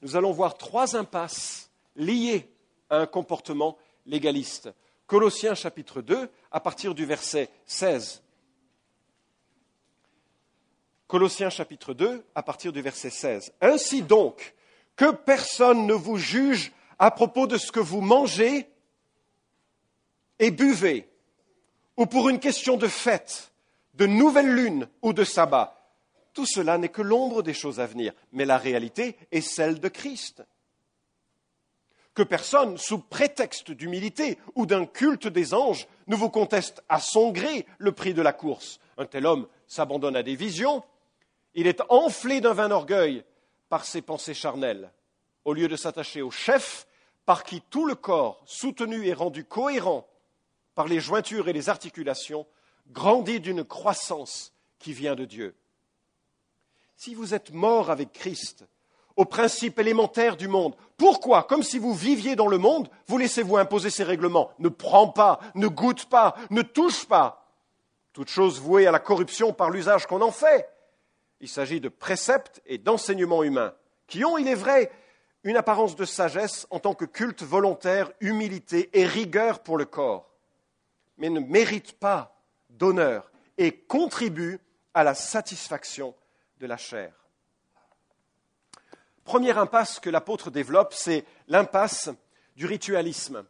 Nous 0.00 0.16
allons 0.16 0.32
voir 0.32 0.56
trois 0.56 0.96
impasses 0.96 1.70
liées 1.94 2.48
à 2.88 3.00
un 3.00 3.06
comportement 3.06 3.76
légaliste. 4.06 4.70
Colossiens 5.06 5.54
chapitre 5.54 6.00
2, 6.00 6.30
à 6.50 6.60
partir 6.60 6.94
du 6.94 7.04
verset 7.04 7.50
16. 7.66 8.22
Colossiens 11.06 11.50
chapitre 11.50 11.92
2, 11.92 12.24
à 12.34 12.42
partir 12.42 12.72
du 12.72 12.80
verset 12.80 13.10
16. 13.10 13.52
Ainsi 13.60 14.00
donc, 14.00 14.54
que 14.96 15.10
personne 15.10 15.86
ne 15.86 15.92
vous 15.92 16.16
juge 16.16 16.72
à 17.04 17.10
propos 17.10 17.46
de 17.46 17.58
ce 17.58 17.70
que 17.70 17.80
vous 17.80 18.00
mangez 18.00 18.66
et 20.38 20.50
buvez, 20.50 21.06
ou 21.98 22.06
pour 22.06 22.30
une 22.30 22.40
question 22.40 22.78
de 22.78 22.88
fête, 22.88 23.52
de 23.92 24.06
nouvelle 24.06 24.48
lune 24.48 24.88
ou 25.02 25.12
de 25.12 25.22
sabbat. 25.22 25.86
Tout 26.32 26.46
cela 26.46 26.78
n'est 26.78 26.88
que 26.88 27.02
l'ombre 27.02 27.42
des 27.42 27.52
choses 27.52 27.78
à 27.78 27.84
venir, 27.84 28.14
mais 28.32 28.46
la 28.46 28.56
réalité 28.56 29.18
est 29.32 29.42
celle 29.42 29.80
de 29.80 29.88
Christ. 29.88 30.42
Que 32.14 32.22
personne, 32.22 32.78
sous 32.78 33.00
prétexte 33.00 33.70
d'humilité 33.70 34.38
ou 34.54 34.64
d'un 34.64 34.86
culte 34.86 35.28
des 35.28 35.52
anges, 35.52 35.86
ne 36.06 36.16
vous 36.16 36.30
conteste 36.30 36.82
à 36.88 37.00
son 37.00 37.32
gré 37.32 37.66
le 37.76 37.92
prix 37.92 38.14
de 38.14 38.22
la 38.22 38.32
course. 38.32 38.80
Un 38.96 39.04
tel 39.04 39.26
homme 39.26 39.46
s'abandonne 39.66 40.16
à 40.16 40.22
des 40.22 40.36
visions, 40.36 40.82
il 41.52 41.66
est 41.66 41.82
enflé 41.90 42.40
d'un 42.40 42.54
vain 42.54 42.70
orgueil 42.70 43.24
par 43.68 43.84
ses 43.84 44.00
pensées 44.00 44.32
charnelles 44.32 44.90
au 45.44 45.52
lieu 45.52 45.68
de 45.68 45.76
s'attacher 45.76 46.22
au 46.22 46.30
chef 46.30 46.86
par 47.26 47.44
qui 47.44 47.60
tout 47.62 47.86
le 47.86 47.94
corps, 47.94 48.42
soutenu 48.44 49.06
et 49.06 49.14
rendu 49.14 49.44
cohérent 49.44 50.06
par 50.74 50.88
les 50.88 51.00
jointures 51.00 51.48
et 51.48 51.52
les 51.52 51.68
articulations, 51.68 52.46
grandit 52.88 53.40
d'une 53.40 53.64
croissance 53.64 54.52
qui 54.78 54.92
vient 54.92 55.14
de 55.14 55.24
Dieu. 55.24 55.54
Si 56.96 57.14
vous 57.14 57.34
êtes 57.34 57.52
mort 57.52 57.90
avec 57.90 58.12
Christ, 58.12 58.66
aux 59.16 59.24
principes 59.24 59.78
élémentaires 59.78 60.36
du 60.36 60.48
monde. 60.48 60.74
Pourquoi 60.96 61.44
Comme 61.44 61.62
si 61.62 61.78
vous 61.78 61.94
viviez 61.94 62.36
dans 62.36 62.48
le 62.48 62.58
monde, 62.58 62.88
vous 63.06 63.18
laissez-vous 63.18 63.56
imposer 63.56 63.90
ces 63.90 64.04
règlements? 64.04 64.50
Ne 64.58 64.68
prends 64.68 65.08
pas, 65.08 65.40
ne 65.54 65.68
goûte 65.68 66.06
pas, 66.06 66.34
ne 66.50 66.62
touche 66.62 67.06
pas. 67.06 67.52
Toute 68.12 68.28
chose 68.28 68.60
vouée 68.60 68.86
à 68.86 68.92
la 68.92 68.98
corruption 68.98 69.52
par 69.52 69.70
l'usage 69.70 70.06
qu'on 70.06 70.20
en 70.20 70.30
fait. 70.30 70.68
Il 71.40 71.48
s'agit 71.48 71.80
de 71.80 71.88
préceptes 71.88 72.62
et 72.66 72.78
d'enseignements 72.78 73.42
humains 73.42 73.74
qui 74.06 74.24
ont, 74.24 74.38
il 74.38 74.48
est 74.48 74.54
vrai, 74.54 74.90
une 75.44 75.56
apparence 75.56 75.94
de 75.94 76.04
sagesse 76.04 76.66
en 76.70 76.80
tant 76.80 76.94
que 76.94 77.04
culte 77.04 77.42
volontaire, 77.42 78.10
humilité 78.20 78.90
et 78.98 79.06
rigueur 79.06 79.62
pour 79.62 79.76
le 79.76 79.84
corps, 79.84 80.34
mais 81.18 81.28
ne 81.28 81.40
méritent 81.40 81.98
pas 81.98 82.42
d'honneur 82.70 83.30
et 83.58 83.72
contribuent 83.72 84.58
à 84.94 85.04
la 85.04 85.14
satisfaction 85.14 86.14
de 86.58 86.66
la 86.66 86.78
chair. 86.78 87.12
Première 89.24 89.58
impasse 89.58 90.00
que 90.00 90.10
l'apôtre 90.10 90.50
développe, 90.50 90.94
c'est 90.94 91.24
l'impasse 91.48 92.10
du 92.56 92.66
ritualisme. 92.66 93.44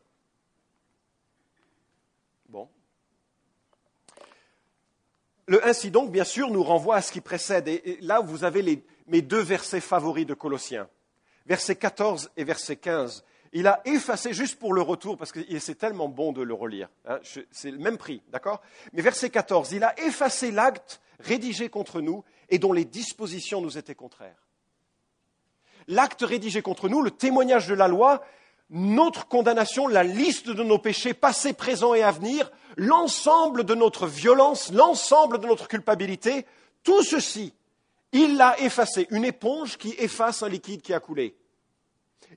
Bon. 2.48 2.68
Le 5.46 5.66
ainsi 5.66 5.90
donc, 5.90 6.10
bien 6.10 6.24
sûr, 6.24 6.50
nous 6.50 6.62
renvoie 6.62 6.96
à 6.96 7.02
ce 7.02 7.12
qui 7.12 7.20
précède. 7.20 7.68
Et 7.68 7.98
là, 8.00 8.20
vous 8.20 8.44
avez 8.44 8.84
mes 9.06 9.22
deux 9.22 9.40
versets 9.40 9.80
favoris 9.80 10.26
de 10.26 10.34
Colossiens, 10.34 10.88
versets 11.46 11.76
14 11.76 12.30
et 12.36 12.44
verset 12.44 12.76
15. 12.76 13.24
Il 13.52 13.66
a 13.68 13.80
effacé, 13.84 14.32
juste 14.32 14.58
pour 14.58 14.72
le 14.72 14.82
retour, 14.82 15.16
parce 15.16 15.30
que 15.30 15.40
c'est 15.60 15.76
tellement 15.76 16.08
bon 16.08 16.32
de 16.32 16.42
le 16.42 16.54
relire, 16.54 16.88
hein, 17.06 17.20
c'est 17.52 17.70
le 17.70 17.78
même 17.78 17.98
prix, 17.98 18.20
d'accord? 18.32 18.60
Mais 18.92 19.02
verset 19.02 19.30
14, 19.30 19.72
il 19.72 19.84
a 19.84 19.98
effacé 20.00 20.50
l'acte 20.50 21.00
rédigé 21.20 21.68
contre 21.68 22.00
nous 22.00 22.24
et 22.48 22.58
dont 22.58 22.72
les 22.72 22.84
dispositions 22.84 23.60
nous 23.60 23.78
étaient 23.78 23.94
contraires. 23.94 24.42
L'acte 25.86 26.22
rédigé 26.22 26.62
contre 26.62 26.88
nous, 26.88 27.00
le 27.00 27.12
témoignage 27.12 27.68
de 27.68 27.74
la 27.74 27.86
loi, 27.86 28.24
notre 28.70 29.28
condamnation, 29.28 29.86
la 29.86 30.02
liste 30.02 30.48
de 30.48 30.62
nos 30.64 30.78
péchés 30.78 31.14
passés, 31.14 31.52
présents 31.52 31.94
et 31.94 32.02
à 32.02 32.10
venir, 32.10 32.50
l'ensemble 32.76 33.64
de 33.64 33.74
notre 33.74 34.06
violence, 34.06 34.72
l'ensemble 34.72 35.38
de 35.38 35.46
notre 35.46 35.68
culpabilité, 35.68 36.46
tout 36.82 37.02
ceci, 37.02 37.52
il 38.14 38.36
l'a 38.36 38.58
effacé, 38.60 39.08
une 39.10 39.24
éponge 39.24 39.76
qui 39.76 39.90
efface 39.98 40.42
un 40.42 40.48
liquide 40.48 40.82
qui 40.82 40.94
a 40.94 41.00
coulé. 41.00 41.36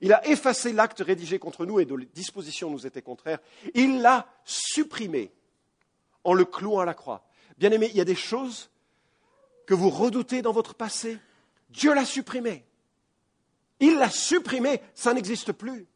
Il 0.02 0.12
a 0.12 0.26
effacé 0.28 0.72
l'acte 0.72 1.00
rédigé 1.00 1.38
contre 1.38 1.64
nous 1.64 1.78
et 1.78 1.84
dont 1.84 1.96
les 1.96 2.06
dispositions 2.06 2.68
nous 2.68 2.86
étaient 2.86 3.00
contraires. 3.00 3.38
Il 3.74 4.02
l'a 4.02 4.26
supprimé 4.44 5.32
en 6.24 6.34
le 6.34 6.44
clouant 6.44 6.80
à 6.80 6.84
la 6.84 6.94
croix. 6.94 7.24
Bien 7.58 7.70
aimé, 7.70 7.88
il 7.90 7.96
y 7.96 8.00
a 8.00 8.04
des 8.04 8.16
choses 8.16 8.70
que 9.66 9.74
vous 9.74 9.88
redoutez 9.88 10.42
dans 10.42 10.52
votre 10.52 10.74
passé. 10.74 11.16
Dieu 11.70 11.94
l'a 11.94 12.04
supprimé. 12.04 12.64
Il 13.78 13.98
l'a 13.98 14.10
supprimé, 14.10 14.80
ça 14.94 15.14
n'existe 15.14 15.52
plus. 15.52 15.86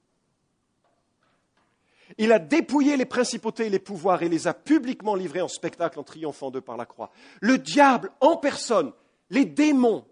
Il 2.18 2.30
a 2.30 2.38
dépouillé 2.38 2.96
les 2.96 3.04
principautés 3.04 3.66
et 3.66 3.70
les 3.70 3.78
pouvoirs 3.80 4.22
et 4.22 4.28
les 4.28 4.46
a 4.46 4.54
publiquement 4.54 5.16
livrés 5.16 5.40
en 5.40 5.48
spectacle 5.48 5.98
en 5.98 6.04
triomphant 6.04 6.50
d'eux 6.50 6.60
par 6.60 6.76
la 6.76 6.86
croix. 6.86 7.10
Le 7.40 7.58
diable 7.58 8.12
en 8.20 8.36
personne, 8.36 8.92
les 9.32 9.44
démons 9.44 10.06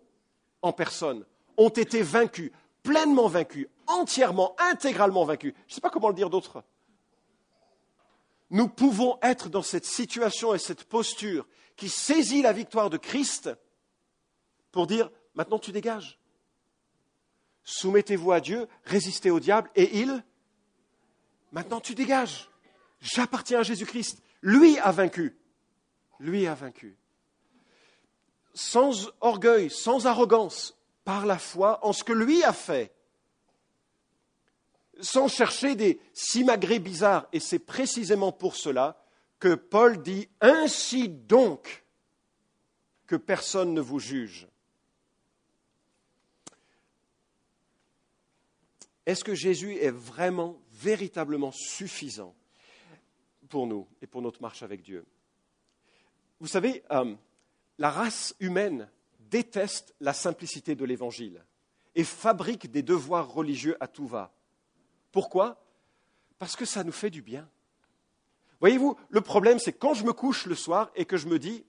en 0.63 0.73
personne 0.73 1.25
ont 1.57 1.69
été 1.69 2.03
vaincus, 2.03 2.51
pleinement 2.83 3.29
vaincus, 3.29 3.69
entièrement, 3.87 4.57
intégralement 4.59 5.25
vaincus. 5.25 5.55
Je 5.69 5.73
ne 5.73 5.75
sais 5.77 5.81
pas 5.81 5.91
comment 5.91 6.09
le 6.09 6.15
dire 6.15 6.31
d'autre. 6.31 6.65
Nous 8.51 8.69
pouvons 8.69 9.17
être 9.23 9.49
dans 9.49 9.63
cette 9.63 9.85
situation 9.85 10.55
et 10.55 10.59
cette 10.59 10.83
posture 10.83 11.47
qui 11.77 11.89
saisit 11.89 12.43
la 12.43 12.53
victoire 12.53 12.91
de 12.91 12.97
Christ 12.97 13.49
pour 14.73 14.89
dire 14.89 15.09
maintenant 15.37 15.61
tu 15.61 15.71
dégages. 15.71 16.19
Soumettez-vous 17.63 18.33
à 18.33 18.41
Dieu, 18.41 18.67
résistez 18.85 19.31
au 19.31 19.39
diable 19.39 19.71
et 19.77 20.01
il 20.01 20.25
Maintenant, 21.53 21.81
tu 21.81 21.95
dégages. 21.95 22.49
J'appartiens 23.01 23.61
à 23.61 23.63
Jésus-Christ. 23.63 24.23
Lui 24.43 24.79
a 24.79 24.93
vaincu. 24.93 25.37
Lui 26.19 26.47
a 26.47 26.55
vaincu. 26.55 26.97
Sans 28.63 29.11
orgueil, 29.23 29.71
sans 29.71 30.07
arrogance, 30.07 30.77
par 31.03 31.25
la 31.25 31.39
foi 31.39 31.83
en 31.83 31.95
ce 31.95 32.05
que 32.05 32.13
lui 32.13 32.45
a 32.45 32.53
fait. 32.53 32.95
Sans 35.01 35.29
chercher 35.29 35.77
des 35.77 35.99
simagrées 36.13 36.79
bizarres. 36.79 37.27
Et 37.33 37.41
c'est 37.41 37.59
précisément 37.59 38.33
pour 38.33 38.57
cela 38.57 39.03
que 39.39 39.55
Paul 39.55 40.03
dit 40.03 40.29
Ainsi 40.43 41.09
donc 41.09 41.87
que 43.07 43.17
personne 43.17 43.73
ne 43.73 43.81
vous 43.81 43.99
juge. 43.99 44.47
Est-ce 49.07 49.25
que 49.25 49.35
Jésus 49.35 49.77
est 49.77 49.91
vraiment 49.91 50.61
véritablement 50.71 51.51
suffisant 51.51 52.35
pour 53.49 53.67
nous 53.67 53.89
et 54.03 54.07
pour 54.07 54.21
notre 54.21 54.43
marche 54.43 54.63
avec 54.63 54.83
Dieu? 54.83 55.07
Vous 56.41 56.47
savez, 56.47 56.85
euh, 56.91 57.15
la 57.81 57.91
race 57.91 58.37
humaine 58.41 58.89
déteste 59.19 59.95
la 60.01 60.13
simplicité 60.13 60.77
de 60.77 60.85
l'Évangile 60.85 61.45
et 61.95 62.05
fabrique 62.05 62.71
des 62.71 62.83
devoirs 62.83 63.33
religieux 63.33 63.77
à 63.81 63.89
tout 63.89 64.07
va. 64.07 64.33
Pourquoi? 65.11 65.65
Parce 66.39 66.57
que 66.57 66.67
ça 66.67 66.85
nous 66.85 66.93
fait 66.93 67.11
du 67.11 67.23
bien. 67.23 67.49
Voyez-vous, 68.61 68.99
le 69.09 69.21
problème, 69.23 69.59
c'est 69.59 69.73
quand 69.73 69.95
je 69.95 70.05
me 70.05 70.13
couche 70.13 70.45
le 70.45 70.55
soir 70.55 70.91
et 70.95 71.07
que 71.07 71.17
je 71.17 71.27
me 71.27 71.39
dis, 71.39 71.65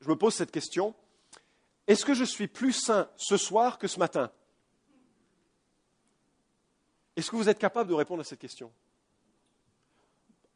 je 0.00 0.08
me 0.08 0.16
pose 0.16 0.34
cette 0.34 0.50
question, 0.50 0.94
est-ce 1.86 2.06
que 2.06 2.14
je 2.14 2.24
suis 2.24 2.48
plus 2.48 2.72
sain 2.72 3.10
ce 3.16 3.36
soir 3.36 3.78
que 3.78 3.86
ce 3.86 3.98
matin? 3.98 4.32
Est-ce 7.16 7.30
que 7.30 7.36
vous 7.36 7.50
êtes 7.50 7.58
capable 7.58 7.90
de 7.90 7.94
répondre 7.94 8.22
à 8.22 8.24
cette 8.24 8.40
question? 8.40 8.72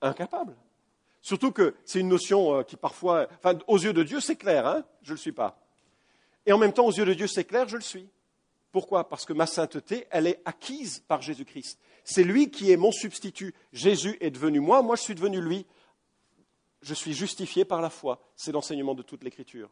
Incapable. 0.01 0.57
Surtout 1.21 1.53
que 1.53 1.75
c'est 1.85 2.01
une 2.01 2.09
notion 2.09 2.59
euh, 2.59 2.63
qui 2.63 2.77
parfois, 2.77 3.29
enfin, 3.39 3.59
aux 3.67 3.79
yeux 3.79 3.93
de 3.93 4.03
Dieu, 4.03 4.21
c'est 4.21 4.37
clair, 4.37 4.67
hein 4.67 4.85
je 5.03 5.11
ne 5.11 5.15
le 5.15 5.21
suis 5.21 5.33
pas. 5.33 5.61
Et 6.47 6.53
en 6.53 6.59
même 6.59 6.73
temps, 6.73 6.87
aux 6.87 6.93
yeux 6.93 7.05
de 7.05 7.15
Dieu, 7.15 7.27
c'est 7.27 7.45
clair, 7.45 7.69
je 7.69 7.77
le 7.77 7.83
suis. 7.83 8.09
Pourquoi? 8.73 9.09
Parce 9.09 9.25
que 9.25 9.33
ma 9.33 9.47
sainteté, 9.47 10.07
elle 10.11 10.27
est 10.27 10.41
acquise 10.45 11.01
par 11.09 11.23
Jésus-Christ. 11.23 11.79
C'est 12.05 12.25
lui 12.25 12.51
qui 12.51 12.71
est 12.71 12.77
mon 12.77 12.93
substitut. 12.93 13.55
Jésus 13.73 14.17
est 14.21 14.31
devenu 14.31 14.61
moi, 14.61 14.83
moi 14.83 14.97
je 14.97 15.03
suis 15.03 15.15
devenu 15.15 15.41
lui. 15.41 15.67
Je 16.81 16.95
suis 16.95 17.13
justifié 17.13 17.65
par 17.65 17.81
la 17.81 17.91
foi. 17.91 18.21
C'est 18.37 18.53
l'enseignement 18.53 18.95
de 18.95 19.03
toute 19.03 19.25
l'Écriture. 19.25 19.71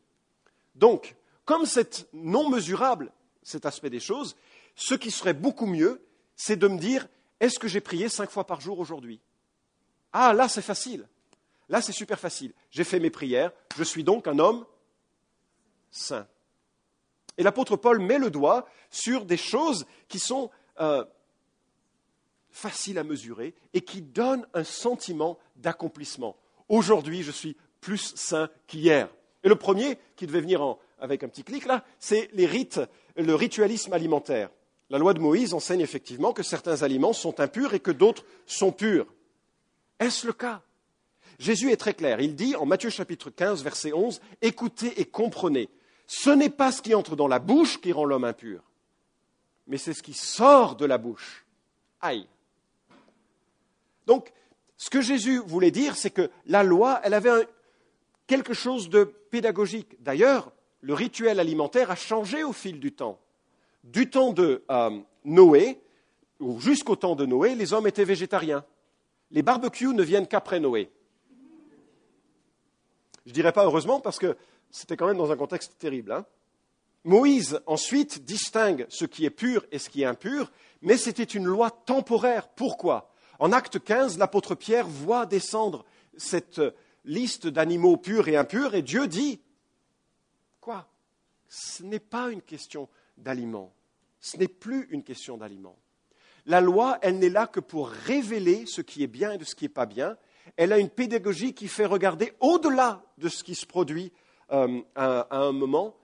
Donc, 0.74 1.14
comme 1.44 1.66
c'est 1.66 2.08
non 2.12 2.50
mesurable, 2.50 3.12
cet 3.42 3.64
aspect 3.64 3.90
des 3.90 4.00
choses, 4.00 4.36
ce 4.74 4.94
qui 4.94 5.10
serait 5.10 5.34
beaucoup 5.34 5.66
mieux, 5.66 6.04
c'est 6.34 6.56
de 6.56 6.68
me 6.68 6.78
dire, 6.78 7.06
est-ce 7.40 7.58
que 7.58 7.68
j'ai 7.68 7.80
prié 7.80 8.08
cinq 8.08 8.30
fois 8.30 8.46
par 8.46 8.60
jour 8.60 8.78
aujourd'hui? 8.78 9.20
Ah, 10.12 10.32
là, 10.32 10.48
c'est 10.48 10.62
facile. 10.62 11.06
Là, 11.68 11.80
c'est 11.80 11.92
super 11.92 12.18
facile. 12.18 12.52
J'ai 12.70 12.84
fait 12.84 13.00
mes 13.00 13.10
prières, 13.10 13.52
je 13.76 13.84
suis 13.84 14.04
donc 14.04 14.28
un 14.28 14.38
homme 14.38 14.64
saint. 15.90 16.26
Et 17.38 17.42
l'apôtre 17.42 17.76
Paul 17.76 17.98
met 18.00 18.18
le 18.18 18.30
doigt 18.30 18.66
sur 18.90 19.24
des 19.24 19.36
choses 19.36 19.86
qui 20.08 20.18
sont 20.18 20.50
euh, 20.80 21.04
faciles 22.50 22.98
à 22.98 23.04
mesurer 23.04 23.54
et 23.74 23.82
qui 23.82 24.00
donnent 24.00 24.46
un 24.54 24.64
sentiment 24.64 25.38
d'accomplissement. 25.56 26.36
Aujourd'hui, 26.68 27.22
je 27.22 27.30
suis 27.30 27.56
plus 27.80 28.14
saint 28.16 28.48
qu'hier. 28.66 29.08
Et 29.44 29.48
le 29.48 29.56
premier, 29.56 29.98
qui 30.16 30.26
devait 30.26 30.40
venir 30.40 30.76
avec 30.98 31.22
un 31.22 31.28
petit 31.28 31.44
clic 31.44 31.66
là, 31.66 31.84
c'est 31.98 32.30
le 32.32 33.34
ritualisme 33.34 33.92
alimentaire. 33.92 34.50
La 34.88 34.98
loi 34.98 35.14
de 35.14 35.20
Moïse 35.20 35.52
enseigne 35.52 35.80
effectivement 35.80 36.32
que 36.32 36.42
certains 36.42 36.82
aliments 36.82 37.12
sont 37.12 37.40
impurs 37.40 37.74
et 37.74 37.80
que 37.80 37.90
d'autres 37.90 38.24
sont 38.46 38.72
purs. 38.72 39.06
Est-ce 39.98 40.26
le 40.26 40.32
cas? 40.32 40.62
Jésus 41.38 41.70
est 41.70 41.76
très 41.76 41.94
clair. 41.94 42.20
Il 42.20 42.34
dit 42.34 42.56
en 42.56 42.66
Matthieu 42.66 42.90
chapitre 42.90 43.30
15, 43.30 43.62
verset 43.62 43.92
11, 43.92 44.20
Écoutez 44.42 45.00
et 45.00 45.04
comprenez. 45.04 45.68
Ce 46.06 46.30
n'est 46.30 46.50
pas 46.50 46.72
ce 46.72 46.82
qui 46.82 46.94
entre 46.94 47.16
dans 47.16 47.28
la 47.28 47.38
bouche 47.38 47.80
qui 47.80 47.92
rend 47.92 48.04
l'homme 48.04 48.24
impur, 48.24 48.62
mais 49.66 49.76
c'est 49.76 49.94
ce 49.94 50.02
qui 50.02 50.14
sort 50.14 50.76
de 50.76 50.86
la 50.86 50.98
bouche. 50.98 51.44
Aïe. 52.00 52.26
Donc, 54.06 54.32
ce 54.76 54.88
que 54.88 55.00
Jésus 55.00 55.38
voulait 55.44 55.72
dire, 55.72 55.96
c'est 55.96 56.10
que 56.10 56.30
la 56.46 56.62
loi, 56.62 57.00
elle 57.02 57.14
avait 57.14 57.48
quelque 58.26 58.54
chose 58.54 58.88
de 58.88 59.04
pédagogique. 59.04 59.96
D'ailleurs, 60.00 60.52
le 60.80 60.94
rituel 60.94 61.40
alimentaire 61.40 61.90
a 61.90 61.96
changé 61.96 62.44
au 62.44 62.52
fil 62.52 62.78
du 62.78 62.92
temps 62.92 63.18
du 63.86 64.10
temps 64.10 64.32
de 64.32 64.64
euh, 64.70 64.98
Noé, 65.24 65.80
ou 66.40 66.60
jusqu'au 66.60 66.96
temps 66.96 67.16
de 67.16 67.24
Noé, 67.24 67.54
les 67.54 67.72
hommes 67.72 67.86
étaient 67.86 68.04
végétariens. 68.04 68.64
Les 69.30 69.42
barbecues 69.42 69.94
ne 69.94 70.02
viennent 70.02 70.26
qu'après 70.26 70.60
Noé. 70.60 70.90
Je 73.26 73.30
ne 73.30 73.34
dirais 73.34 73.52
pas 73.52 73.64
heureusement 73.64 74.00
parce 74.00 74.18
que 74.18 74.36
c'était 74.70 74.96
quand 74.96 75.08
même 75.08 75.18
dans 75.18 75.32
un 75.32 75.36
contexte 75.36 75.78
terrible. 75.78 76.12
Hein. 76.12 76.24
Moïse 77.04 77.60
ensuite 77.66 78.24
distingue 78.24 78.86
ce 78.88 79.04
qui 79.04 79.24
est 79.24 79.30
pur 79.30 79.66
et 79.72 79.78
ce 79.78 79.90
qui 79.90 80.02
est 80.02 80.06
impur, 80.06 80.50
mais 80.80 80.96
c'était 80.96 81.24
une 81.24 81.44
loi 81.44 81.70
temporaire. 81.70 82.48
Pourquoi? 82.48 83.12
En 83.38 83.52
acte 83.52 83.82
15, 83.82 84.18
l'apôtre 84.18 84.54
Pierre 84.54 84.86
voit 84.86 85.26
descendre 85.26 85.84
cette 86.16 86.60
liste 87.04 87.46
d'animaux 87.48 87.96
purs 87.96 88.28
et 88.28 88.36
impurs 88.36 88.74
et 88.74 88.82
Dieu 88.82 89.08
dit 89.08 89.40
Quoi? 90.60 90.88
Ce 91.48 91.82
n'est 91.82 92.00
pas 92.00 92.30
une 92.30 92.42
question 92.42 92.88
d'aliments. 93.16 93.72
Ce 94.20 94.36
n'est 94.36 94.48
plus 94.48 94.88
une 94.90 95.02
question 95.02 95.36
d'aliments. 95.36 95.78
La 96.46 96.60
loi, 96.60 96.98
elle 97.02 97.18
n'est 97.18 97.28
là 97.28 97.46
que 97.46 97.60
pour 97.60 97.88
révéler 97.88 98.66
ce 98.66 98.80
qui 98.80 99.02
est 99.02 99.08
bien 99.08 99.32
et 99.32 99.44
ce 99.44 99.54
qui 99.54 99.64
n'est 99.64 99.68
pas 99.68 99.86
bien. 99.86 100.16
Elle 100.56 100.72
a 100.72 100.78
une 100.78 100.90
pédagogie 100.90 101.54
qui 101.54 101.68
fait 101.68 101.86
regarder 101.86 102.32
au-delà 102.40 103.02
de 103.18 103.28
ce 103.28 103.44
qui 103.44 103.54
se 103.54 103.66
produit 103.66 104.12
euh, 104.52 104.80
à, 104.94 105.36
un 105.36 105.52
moment 105.52 105.96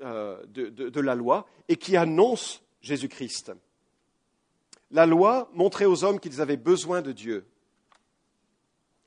euh, 0.00 0.40
de, 0.46 1.00
la 1.00 1.14
loi 1.14 1.46
et 1.68 1.76
qui 1.76 1.96
annonce 1.96 2.62
Jésus-Christ. 2.80 3.52
La 4.90 5.06
loi 5.06 5.50
montrait 5.52 5.84
aux 5.84 6.04
hommes 6.04 6.20
qu'ils 6.20 6.40
avaient 6.40 6.56
besoin 6.56 7.02
de 7.02 7.12
Dieu. 7.12 7.46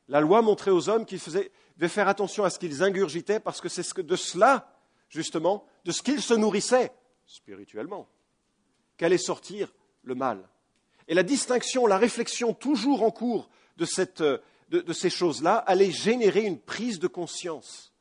La 0.08 0.22
loi 0.22 0.42
montrait 0.42 0.72
aux 0.72 0.90
hommes 0.90 1.06
qu'ils 1.06 1.20
devaient 1.20 1.88
faire 1.88 2.08
attention 2.08 2.44
à 2.44 2.50
ce 2.50 2.60
qu'ils 2.60 2.84
ingurgitaient 2.84 3.40
parce 3.40 3.62
que 3.62 3.70
c'est 3.70 4.00
de 4.00 4.16
cela, 4.16 4.72
justement, 5.10 5.66
de 5.86 5.92
ce 5.92 6.02
qu'ils 6.02 6.22
se 6.22 6.34
nourrissaient 6.34 6.92
spirituellement. 7.26 8.08
qu'allait 8.98 9.18
sortir 9.18 9.74
le 10.04 10.16
mal. 10.16 10.48
Et 11.08 11.14
la 11.14 11.24
distinction, 11.24 11.88
la 11.88 11.98
réflexion 11.98 12.54
toujours 12.54 13.04
en 13.04 13.12
cours 13.12 13.50
de, 13.78 13.86
de 14.80 14.94
ces 14.94 15.10
choses-là 15.10 15.58
allait 15.58 15.92
générer 15.92 16.42
une 16.42 16.60
prise 16.60 17.00
de 17.00 17.08
conscience 17.08 17.94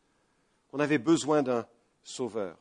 qu'on 0.69 0.81
avait 0.81 0.99
besoin 0.99 1.43
d'un 1.43 1.67
sauveur. 2.03 2.57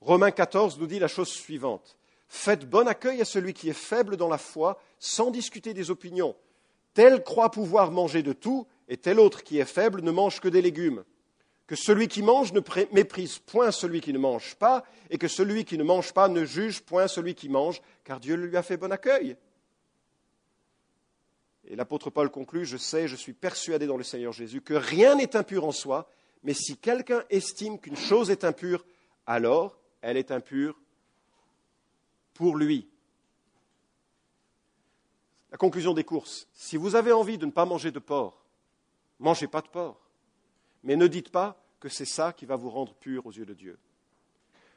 Romains 0.00 0.30
14 0.30 0.78
nous 0.78 0.86
dit 0.86 0.98
la 0.98 1.08
chose 1.08 1.28
suivante. 1.28 1.96
Faites 2.28 2.68
bon 2.68 2.88
accueil 2.88 3.20
à 3.20 3.24
celui 3.24 3.54
qui 3.54 3.68
est 3.68 3.72
faible 3.72 4.16
dans 4.16 4.28
la 4.28 4.38
foi, 4.38 4.80
sans 4.98 5.30
discuter 5.30 5.74
des 5.74 5.90
opinions. 5.90 6.36
Tel 6.94 7.22
croit 7.22 7.50
pouvoir 7.50 7.90
manger 7.90 8.22
de 8.22 8.32
tout, 8.32 8.66
et 8.88 8.96
tel 8.96 9.20
autre 9.20 9.42
qui 9.42 9.58
est 9.58 9.64
faible 9.64 10.02
ne 10.02 10.10
mange 10.10 10.40
que 10.40 10.48
des 10.48 10.62
légumes. 10.62 11.04
Que 11.66 11.76
celui 11.76 12.08
qui 12.08 12.22
mange 12.22 12.52
ne 12.52 12.60
méprise 12.92 13.38
point 13.38 13.70
celui 13.70 14.00
qui 14.00 14.12
ne 14.12 14.18
mange 14.18 14.54
pas, 14.56 14.84
et 15.10 15.18
que 15.18 15.28
celui 15.28 15.64
qui 15.64 15.78
ne 15.78 15.84
mange 15.84 16.12
pas 16.12 16.28
ne 16.28 16.44
juge 16.44 16.82
point 16.82 17.08
celui 17.08 17.34
qui 17.34 17.48
mange, 17.48 17.80
car 18.04 18.20
Dieu 18.20 18.36
lui 18.36 18.56
a 18.56 18.62
fait 18.62 18.76
bon 18.76 18.92
accueil. 18.92 19.36
Et 21.66 21.74
l'apôtre 21.74 22.10
Paul 22.10 22.30
conclut, 22.30 22.64
je 22.64 22.76
sais, 22.76 23.08
je 23.08 23.16
suis 23.16 23.32
persuadé 23.32 23.86
dans 23.86 23.96
le 23.96 24.04
Seigneur 24.04 24.32
Jésus 24.32 24.60
que 24.60 24.74
rien 24.74 25.16
n'est 25.16 25.34
impur 25.34 25.64
en 25.64 25.72
soi, 25.72 26.08
mais 26.44 26.54
si 26.54 26.76
quelqu'un 26.76 27.24
estime 27.28 27.80
qu'une 27.80 27.96
chose 27.96 28.30
est 28.30 28.44
impure, 28.44 28.84
alors 29.26 29.76
elle 30.00 30.16
est 30.16 30.30
impure 30.30 30.80
pour 32.34 32.56
lui. 32.56 32.88
La 35.50 35.58
conclusion 35.58 35.92
des 35.92 36.04
courses. 36.04 36.46
Si 36.52 36.76
vous 36.76 36.94
avez 36.94 37.10
envie 37.10 37.38
de 37.38 37.46
ne 37.46 37.50
pas 37.50 37.64
manger 37.64 37.90
de 37.90 37.98
porc, 37.98 38.44
mangez 39.18 39.48
pas 39.48 39.62
de 39.62 39.68
porc. 39.68 40.00
Mais 40.84 40.94
ne 40.94 41.08
dites 41.08 41.30
pas 41.30 41.60
que 41.80 41.88
c'est 41.88 42.04
ça 42.04 42.32
qui 42.32 42.46
va 42.46 42.54
vous 42.54 42.70
rendre 42.70 42.94
pur 42.94 43.26
aux 43.26 43.32
yeux 43.32 43.46
de 43.46 43.54
Dieu. 43.54 43.78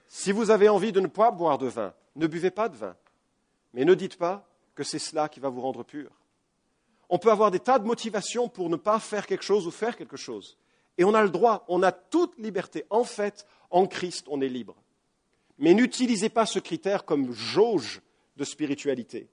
Si 0.08 0.31
vous 0.31 0.50
avez 0.50 0.69
envie 0.69 0.91
de 0.91 1.00
ne 1.00 1.08
pas 1.08 1.29
boire 1.29 1.60
de 1.60 1.67
vin, 1.67 1.93
ne 2.15 2.25
buvez 2.25 2.50
pas 2.50 2.67
de 2.67 2.75
vin. 2.75 2.96
Mais 3.74 3.86
ne 3.86 3.93
dites 3.93 4.17
pas 4.17 4.48
que 4.74 4.84
c'est 4.84 4.98
cela 4.98 5.29
qui 5.29 5.39
va 5.39 5.50
vous 5.50 5.62
rendre 5.62 5.84
pur. 5.84 6.19
On 7.10 7.18
peut 7.18 7.32
avoir 7.32 7.51
des 7.51 7.60
tas 7.60 7.80
de 7.80 7.88
motivations 7.88 8.48
pour 8.48 8.70
ne 8.70 8.75
pas 8.75 9.00
faire 9.00 9.25
quelque 9.25 9.44
chose 9.44 9.66
ou 9.66 9.72
faire 9.72 9.98
quelque 9.98 10.18
chose. 10.18 10.58
Et 10.98 11.04
on 11.04 11.13
a 11.13 11.24
le 11.24 11.30
droit, 11.30 11.66
on 11.68 11.82
a 11.82 11.92
toute 11.92 12.38
liberté. 12.38 12.86
En 12.89 13.04
fait, 13.04 13.46
en 13.72 13.88
Christ, 13.88 14.25
on 14.30 14.42
est 14.42 14.50
libre. 14.50 14.75
Mais 15.58 15.74
n'utilisez 15.74 16.30
pas 16.30 16.46
ce 16.46 16.60
critère 16.60 17.06
comme 17.06 17.32
jauge 17.32 18.01
de 18.38 18.44
spiritualité. 18.44 19.28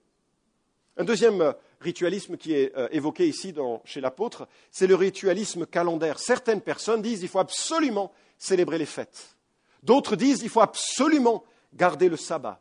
Un 0.97 1.05
deuxième 1.05 1.41
euh, 1.41 1.53
ritualisme 1.81 2.37
qui 2.37 2.55
est 2.55 2.75
euh, 2.77 2.89
évoqué 2.91 3.29
ici 3.29 3.55
chez 3.85 4.01
l'apôtre, 4.01 4.49
c'est 4.71 4.87
le 4.87 4.95
ritualisme 4.95 5.67
calendaire. 5.67 6.19
Certaines 6.19 6.63
personnes 6.63 7.03
disent 7.03 7.21
qu'il 7.21 7.29
faut 7.29 7.39
absolument 7.39 8.13
célébrer 8.39 8.79
les 8.79 8.87
fêtes. 8.87 9.37
D'autres 9.83 10.17
disent 10.17 10.41
qu'il 10.41 10.49
faut 10.49 10.61
absolument 10.61 11.45
garder 11.75 12.09
le 12.09 12.17
sabbat. 12.17 12.61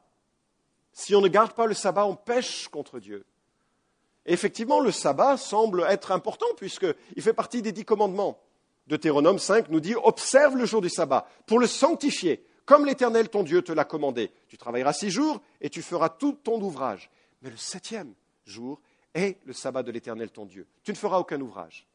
Si 0.91 1.15
on 1.15 1.21
ne 1.21 1.27
garde 1.27 1.53
pas 1.53 1.65
le 1.65 1.73
sabbat, 1.73 2.05
on 2.05 2.15
pêche 2.15 2.67
contre 2.67 2.99
Dieu. 2.99 3.25
Effectivement, 4.25 4.79
le 4.79 4.91
sabbat 4.91 5.37
semble 5.37 5.85
être 5.87 6.11
important 6.11 6.47
puisqu'il 6.57 7.21
fait 7.21 7.33
partie 7.33 7.61
des 7.61 7.71
dix 7.71 7.85
commandements. 7.85 8.39
Deutéronome 8.87 9.39
5 9.39 9.69
nous 9.69 9.79
dit 9.79 9.95
Observe 9.95 10.55
le 10.55 10.65
jour 10.65 10.81
du 10.81 10.89
sabbat 10.89 11.27
pour 11.45 11.59
le 11.59 11.67
sanctifier, 11.67 12.45
comme 12.65 12.85
l'Éternel 12.85 13.29
ton 13.29 13.43
Dieu 13.43 13.61
te 13.61 13.71
l'a 13.71 13.85
commandé. 13.85 14.31
Tu 14.47 14.57
travailleras 14.57 14.93
six 14.93 15.11
jours 15.11 15.41
et 15.61 15.69
tu 15.69 15.81
feras 15.81 16.09
tout 16.09 16.33
ton 16.43 16.59
ouvrage. 16.61 17.09
Mais 17.41 17.49
le 17.49 17.57
septième 17.57 18.13
jour 18.45 18.81
est 19.13 19.37
le 19.45 19.53
sabbat 19.53 19.83
de 19.83 19.91
l'Éternel 19.91 20.31
ton 20.31 20.45
Dieu. 20.45 20.67
Tu 20.83 20.91
ne 20.91 20.97
feras 20.97 21.19
aucun 21.19 21.39
ouvrage. 21.41 21.87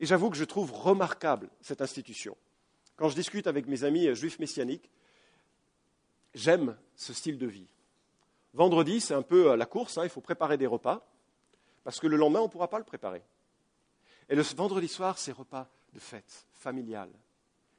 Et 0.00 0.06
j'avoue 0.06 0.30
que 0.30 0.36
je 0.36 0.44
trouve 0.44 0.72
remarquable 0.72 1.50
cette 1.60 1.80
institution. 1.80 2.36
Quand 2.96 3.08
je 3.08 3.14
discute 3.14 3.46
avec 3.46 3.66
mes 3.66 3.84
amis 3.84 4.14
juifs 4.14 4.38
messianiques, 4.38 4.90
j'aime 6.34 6.76
ce 6.94 7.12
style 7.12 7.38
de 7.38 7.46
vie. 7.46 7.66
Vendredi, 8.54 9.00
c'est 9.00 9.14
un 9.14 9.22
peu 9.22 9.54
la 9.56 9.66
course, 9.66 9.98
hein, 9.98 10.04
il 10.04 10.10
faut 10.10 10.20
préparer 10.20 10.56
des 10.56 10.66
repas, 10.66 11.06
parce 11.84 12.00
que 12.00 12.06
le 12.06 12.16
lendemain, 12.16 12.40
on 12.40 12.44
ne 12.44 12.50
pourra 12.50 12.68
pas 12.68 12.78
le 12.78 12.84
préparer. 12.84 13.22
Et 14.28 14.34
le 14.34 14.42
vendredi 14.42 14.88
soir, 14.88 15.18
c'est 15.18 15.32
repas 15.32 15.68
de 15.92 15.98
fête 15.98 16.46
familiale. 16.52 17.10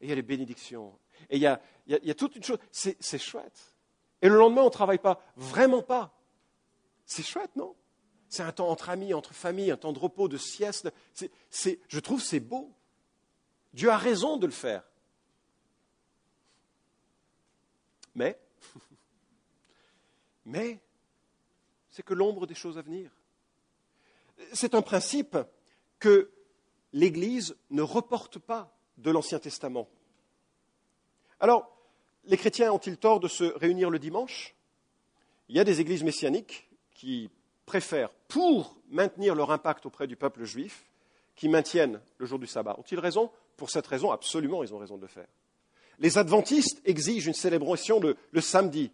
Et 0.01 0.05
il 0.05 0.09
y 0.09 0.11
a 0.11 0.15
les 0.15 0.21
bénédictions. 0.21 0.97
Et 1.29 1.37
il 1.37 1.41
y 1.41 1.47
a, 1.47 2.15
toute 2.15 2.35
une 2.35 2.43
chose. 2.43 2.59
C'est 2.71 3.17
chouette. 3.17 3.77
Et 4.21 4.29
le 4.29 4.35
lendemain, 4.35 4.61
on 4.61 4.65
ne 4.65 4.69
travaille 4.69 4.99
pas. 4.99 5.21
Vraiment 5.35 5.81
pas. 5.81 6.13
C'est 7.05 7.23
chouette, 7.23 7.55
non? 7.55 7.75
C'est 8.27 8.43
un 8.43 8.51
temps 8.51 8.69
entre 8.69 8.89
amis, 8.89 9.13
entre 9.13 9.33
familles, 9.33 9.71
un 9.71 9.77
temps 9.77 9.93
de 9.93 9.99
repos, 9.99 10.27
de 10.27 10.37
sieste. 10.37 10.91
je 11.51 11.99
trouve 11.99 12.21
c'est 12.21 12.39
beau. 12.39 12.73
Dieu 13.73 13.89
a 13.89 13.97
raison 13.97 14.37
de 14.37 14.45
le 14.45 14.51
faire. 14.51 14.83
Mais, 18.15 18.39
mais, 20.45 20.79
c'est 21.89 22.03
que 22.03 22.13
l'ombre 22.13 22.45
des 22.45 22.55
choses 22.55 22.77
à 22.77 22.81
venir. 22.81 23.11
C'est 24.51 24.75
un 24.75 24.81
principe 24.81 25.37
que 25.99 26.31
l'Église 26.91 27.55
ne 27.69 27.81
reporte 27.81 28.39
pas 28.39 28.75
de 28.97 29.11
l'Ancien 29.11 29.39
Testament. 29.39 29.87
Alors, 31.39 31.69
les 32.25 32.37
chrétiens 32.37 32.71
ont-ils 32.71 32.97
tort 32.97 33.19
de 33.19 33.27
se 33.27 33.43
réunir 33.43 33.89
le 33.89 33.99
dimanche? 33.99 34.55
Il 35.49 35.55
y 35.55 35.59
a 35.59 35.63
des 35.63 35.81
églises 35.81 36.03
messianiques 36.03 36.69
qui 36.91 37.29
préfèrent, 37.65 38.13
pour 38.27 38.77
maintenir 38.89 39.35
leur 39.35 39.51
impact 39.51 39.85
auprès 39.85 40.07
du 40.07 40.15
peuple 40.15 40.43
juif, 40.43 40.85
qui 41.35 41.49
maintiennent 41.49 41.99
le 42.17 42.25
jour 42.25 42.39
du 42.39 42.47
sabbat. 42.47 42.75
Ont-ils 42.77 42.99
raison? 42.99 43.31
Pour 43.57 43.69
cette 43.69 43.87
raison, 43.87 44.11
absolument, 44.11 44.63
ils 44.63 44.73
ont 44.73 44.77
raison 44.77 44.97
de 44.97 45.01
le 45.01 45.07
faire. 45.07 45.27
Les 45.99 46.17
adventistes 46.17 46.81
exigent 46.85 47.27
une 47.27 47.33
célébration 47.33 47.99
le, 47.99 48.41
samedi, 48.41 48.91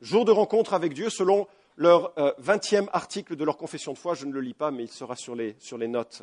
jour 0.00 0.24
de 0.24 0.32
rencontre 0.32 0.74
avec 0.74 0.94
Dieu, 0.94 1.10
selon 1.10 1.46
leur 1.76 2.18
euh, 2.18 2.32
vingtième 2.38 2.88
article 2.92 3.36
de 3.36 3.44
leur 3.44 3.56
confession 3.56 3.92
de 3.92 3.98
foi. 3.98 4.14
Je 4.14 4.26
ne 4.26 4.32
le 4.32 4.40
lis 4.40 4.54
pas, 4.54 4.70
mais 4.70 4.84
il 4.84 4.90
sera 4.90 5.16
sur 5.16 5.34
les, 5.34 5.56
sur 5.58 5.78
les 5.78 5.88
notes. 5.88 6.22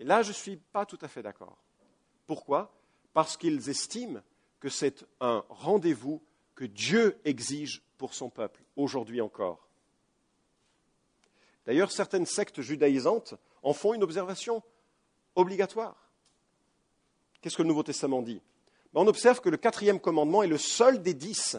Et 0.00 0.04
là, 0.04 0.22
je 0.22 0.28
ne 0.28 0.34
suis 0.34 0.56
pas 0.56 0.86
tout 0.86 0.98
à 1.02 1.08
fait 1.08 1.22
d'accord. 1.22 1.58
Pourquoi? 2.26 2.72
Parce 3.12 3.36
qu'ils 3.36 3.68
estiment 3.68 4.20
que 4.60 4.68
c'est 4.68 5.04
un 5.20 5.44
rendez-vous 5.48 6.22
que 6.54 6.64
Dieu 6.64 7.18
exige 7.24 7.82
pour 7.96 8.14
son 8.14 8.30
peuple, 8.30 8.62
aujourd'hui 8.76 9.20
encore. 9.20 9.68
D'ailleurs, 11.66 11.92
certaines 11.92 12.26
sectes 12.26 12.60
judaïsantes 12.60 13.34
en 13.62 13.72
font 13.72 13.94
une 13.94 14.02
observation 14.02 14.62
obligatoire. 15.34 16.10
Qu'est-ce 17.40 17.56
que 17.56 17.62
le 17.62 17.68
Nouveau 17.68 17.82
Testament 17.82 18.22
dit? 18.22 18.40
Ben, 18.92 19.02
On 19.02 19.06
observe 19.06 19.40
que 19.40 19.48
le 19.48 19.56
quatrième 19.56 20.00
commandement 20.00 20.42
est 20.42 20.48
le 20.48 20.58
seul 20.58 21.02
des 21.02 21.14
dix 21.14 21.56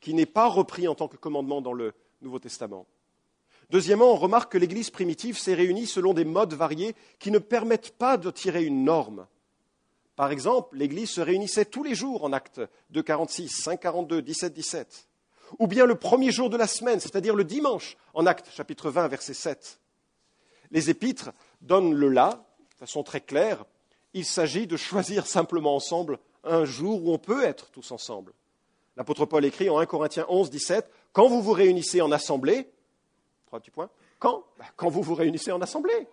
qui 0.00 0.14
n'est 0.14 0.26
pas 0.26 0.46
repris 0.46 0.88
en 0.88 0.94
tant 0.94 1.08
que 1.08 1.16
commandement 1.16 1.60
dans 1.60 1.72
le 1.72 1.94
Nouveau 2.22 2.38
Testament. 2.38 2.86
Deuxièmement, 3.70 4.12
on 4.12 4.16
remarque 4.16 4.52
que 4.52 4.58
l'Église 4.58 4.90
primitive 4.90 5.38
s'est 5.38 5.54
réunie 5.54 5.86
selon 5.86 6.14
des 6.14 6.24
modes 6.24 6.54
variés 6.54 6.94
qui 7.18 7.30
ne 7.30 7.38
permettent 7.38 7.90
pas 7.90 8.16
de 8.16 8.30
tirer 8.30 8.64
une 8.64 8.84
norme. 8.84 9.26
Par 10.16 10.32
exemple, 10.32 10.76
l'Église 10.76 11.10
se 11.10 11.20
réunissait 11.20 11.66
tous 11.66 11.84
les 11.84 11.94
jours 11.94 12.24
en 12.24 12.32
actes 12.32 12.60
2, 12.90 13.02
46, 13.02 13.48
5, 13.48 13.80
42, 13.80 14.22
17, 14.22 14.52
17. 14.54 15.08
Ou 15.58 15.66
bien 15.66 15.86
le 15.86 15.94
premier 15.94 16.32
jour 16.32 16.50
de 16.50 16.56
la 16.56 16.66
semaine, 16.66 16.98
c'est-à-dire 16.98 17.34
le 17.34 17.44
dimanche, 17.44 17.96
en 18.14 18.26
actes 18.26 18.50
chapitre 18.50 18.90
20, 18.90 19.08
verset 19.08 19.34
7. 19.34 19.78
Les 20.70 20.90
épîtres 20.90 21.30
donnent 21.60 21.94
le 21.94 22.08
là, 22.08 22.44
de 22.70 22.76
façon 22.76 23.02
très 23.02 23.20
claire. 23.20 23.64
Il 24.14 24.24
s'agit 24.24 24.66
de 24.66 24.76
choisir 24.76 25.26
simplement 25.26 25.76
ensemble 25.76 26.18
un 26.42 26.64
jour 26.64 27.04
où 27.04 27.12
on 27.12 27.18
peut 27.18 27.44
être 27.44 27.70
tous 27.70 27.92
ensemble. 27.92 28.32
L'apôtre 28.98 29.26
Paul 29.26 29.44
écrit 29.44 29.70
en 29.70 29.78
1 29.78 29.86
Corinthiens 29.86 30.26
11, 30.28 30.50
17, 30.50 30.90
Quand 31.12 31.28
vous 31.28 31.40
vous 31.40 31.52
réunissez 31.52 32.02
en 32.02 32.10
assemblée, 32.10 32.68
Trois 33.46 33.60
petits 33.60 33.70
points. 33.70 33.88
Quand 34.18 34.42
bah, 34.58 34.64
Quand 34.76 34.88
vous 34.88 35.02
vous 35.02 35.14
réunissez 35.14 35.52
en 35.52 35.62
assemblée. 35.62 36.08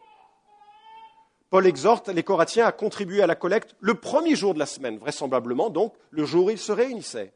Paul 1.50 1.65
exhorte 1.65 2.10
les 2.10 2.21
Corinthiens 2.21 2.67
à 2.67 2.71
contribuer 2.71 3.24
à 3.24 3.28
la 3.28 3.36
collecte 3.36 3.76
le 3.80 3.95
premier 3.95 4.36
jour 4.36 4.54
de 4.54 4.60
la 4.60 4.67
semaine, 4.67 5.00
vraisemblablement 5.00 5.71
donc 5.71 5.95
le 6.12 6.26
jour 6.26 6.45
où 6.45 6.50
ils 6.52 6.60
se 6.60 6.71
réunissaient. 6.71 7.34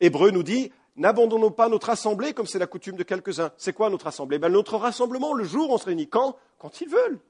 Hébreu 0.00 0.30
nous 0.30 0.42
dit 0.42 0.72
N'abandonnons 0.96 1.52
pas 1.52 1.68
notre 1.68 1.88
assemblée 1.88 2.34
comme 2.34 2.46
c'est 2.46 2.58
la 2.58 2.66
coutume 2.66 2.96
de 2.96 3.04
quelques-uns. 3.04 3.52
C'est 3.58 3.72
quoi 3.72 3.90
notre 3.90 4.08
assemblée? 4.08 4.40
Ben, 4.40 4.50
Notre 4.50 4.76
rassemblement, 4.76 5.34
le 5.34 5.44
jour 5.44 5.70
où 5.70 5.74
on 5.74 5.78
se 5.78 5.86
réunit. 5.86 6.08
Quand? 6.08 6.36
Quand 6.58 6.80
ils 6.80 6.88
veulent. 6.88 7.20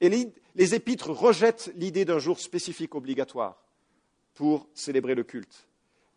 Et 0.00 0.08
les, 0.08 0.32
les 0.54 0.74
épîtres 0.74 1.10
rejettent 1.10 1.70
l'idée 1.76 2.06
d'un 2.06 2.18
jour 2.18 2.40
spécifique 2.40 2.94
obligatoire 2.94 3.62
pour 4.34 4.68
célébrer 4.74 5.14
le 5.14 5.24
culte. 5.24 5.68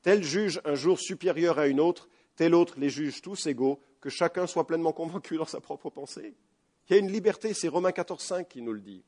Tel 0.01 0.23
juge 0.23 0.61
un 0.65 0.75
jour 0.75 0.99
supérieur 0.99 1.59
à 1.59 1.67
une 1.67 1.79
autre, 1.79 2.09
tel 2.35 2.53
autre 2.53 2.75
les 2.77 2.89
juge 2.89 3.21
tous 3.21 3.47
égaux, 3.47 3.79
que 4.01 4.09
chacun 4.09 4.45
soit 4.45 4.67
pleinement 4.67 4.93
convaincu 4.93 5.37
dans 5.37 5.45
sa 5.45 5.59
propre 5.59 5.89
pensée. 5.89 6.35
Il 6.87 6.93
y 6.93 6.95
a 6.95 6.99
une 6.99 7.11
liberté, 7.11 7.53
c'est 7.53 7.67
Romains 7.67 7.89
14.5 7.89 8.47
qui 8.47 8.61
nous 8.61 8.73
le 8.73 8.81
dit. 8.81 9.03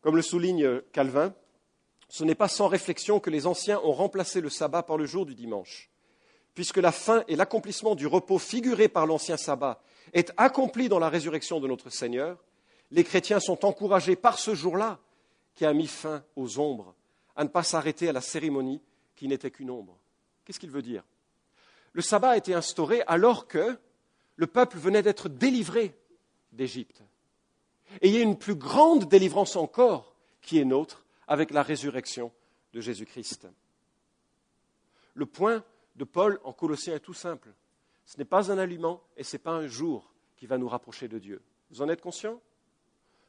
Comme 0.00 0.14
le 0.14 0.22
souligne 0.22 0.80
Calvin, 0.92 1.34
ce 2.08 2.24
n'est 2.24 2.34
pas 2.34 2.48
sans 2.48 2.68
réflexion 2.68 3.20
que 3.20 3.30
les 3.30 3.46
anciens 3.46 3.80
ont 3.80 3.92
remplacé 3.92 4.40
le 4.40 4.48
sabbat 4.48 4.84
par 4.84 4.96
le 4.96 5.06
jour 5.06 5.26
du 5.26 5.34
dimanche. 5.34 5.90
Puisque 6.54 6.78
la 6.78 6.92
fin 6.92 7.24
et 7.28 7.36
l'accomplissement 7.36 7.94
du 7.94 8.06
repos 8.06 8.38
figuré 8.38 8.88
par 8.88 9.06
l'ancien 9.06 9.36
sabbat 9.36 9.82
est 10.12 10.32
accompli 10.36 10.88
dans 10.88 10.98
la 10.98 11.08
résurrection 11.08 11.60
de 11.60 11.68
notre 11.68 11.90
Seigneur, 11.90 12.42
les 12.90 13.04
chrétiens 13.04 13.40
sont 13.40 13.64
encouragés 13.64 14.16
par 14.16 14.38
ce 14.38 14.54
jour-là, 14.54 14.98
qui 15.54 15.66
a 15.66 15.72
mis 15.72 15.88
fin 15.88 16.24
aux 16.36 16.58
ombres, 16.58 16.94
à 17.38 17.44
ne 17.44 17.48
pas 17.48 17.62
s'arrêter 17.62 18.08
à 18.08 18.12
la 18.12 18.20
cérémonie, 18.20 18.82
qui 19.14 19.28
n'était 19.28 19.52
qu'une 19.52 19.70
ombre. 19.70 19.96
Qu'est-ce 20.44 20.58
qu'il 20.58 20.72
veut 20.72 20.82
dire? 20.82 21.04
Le 21.92 22.02
sabbat 22.02 22.30
a 22.30 22.36
été 22.36 22.52
instauré 22.52 23.02
alors 23.06 23.46
que 23.46 23.78
le 24.36 24.46
peuple 24.46 24.76
venait 24.76 25.02
d'être 25.02 25.28
délivré 25.28 25.96
d'Égypte. 26.52 27.02
Et 28.02 28.08
il 28.08 28.14
y 28.14 28.18
a 28.18 28.22
une 28.22 28.38
plus 28.38 28.56
grande 28.56 29.08
délivrance 29.08 29.54
encore 29.54 30.14
qui 30.42 30.58
est 30.58 30.64
nôtre 30.64 31.04
avec 31.28 31.52
la 31.52 31.62
résurrection 31.62 32.32
de 32.72 32.80
Jésus-Christ. 32.80 33.46
Le 35.14 35.26
point 35.26 35.64
de 35.94 36.04
Paul 36.04 36.40
en 36.42 36.52
Colossiens 36.52 36.96
est 36.96 37.00
tout 37.00 37.14
simple. 37.14 37.50
Ce 38.04 38.18
n'est 38.18 38.24
pas 38.24 38.50
un 38.50 38.58
aliment 38.58 39.00
et 39.16 39.22
ce 39.22 39.36
n'est 39.36 39.42
pas 39.42 39.52
un 39.52 39.68
jour 39.68 40.12
qui 40.36 40.46
va 40.46 40.58
nous 40.58 40.68
rapprocher 40.68 41.06
de 41.06 41.18
Dieu. 41.18 41.40
Vous 41.70 41.82
en 41.82 41.88
êtes 41.88 42.00
conscient? 42.00 42.40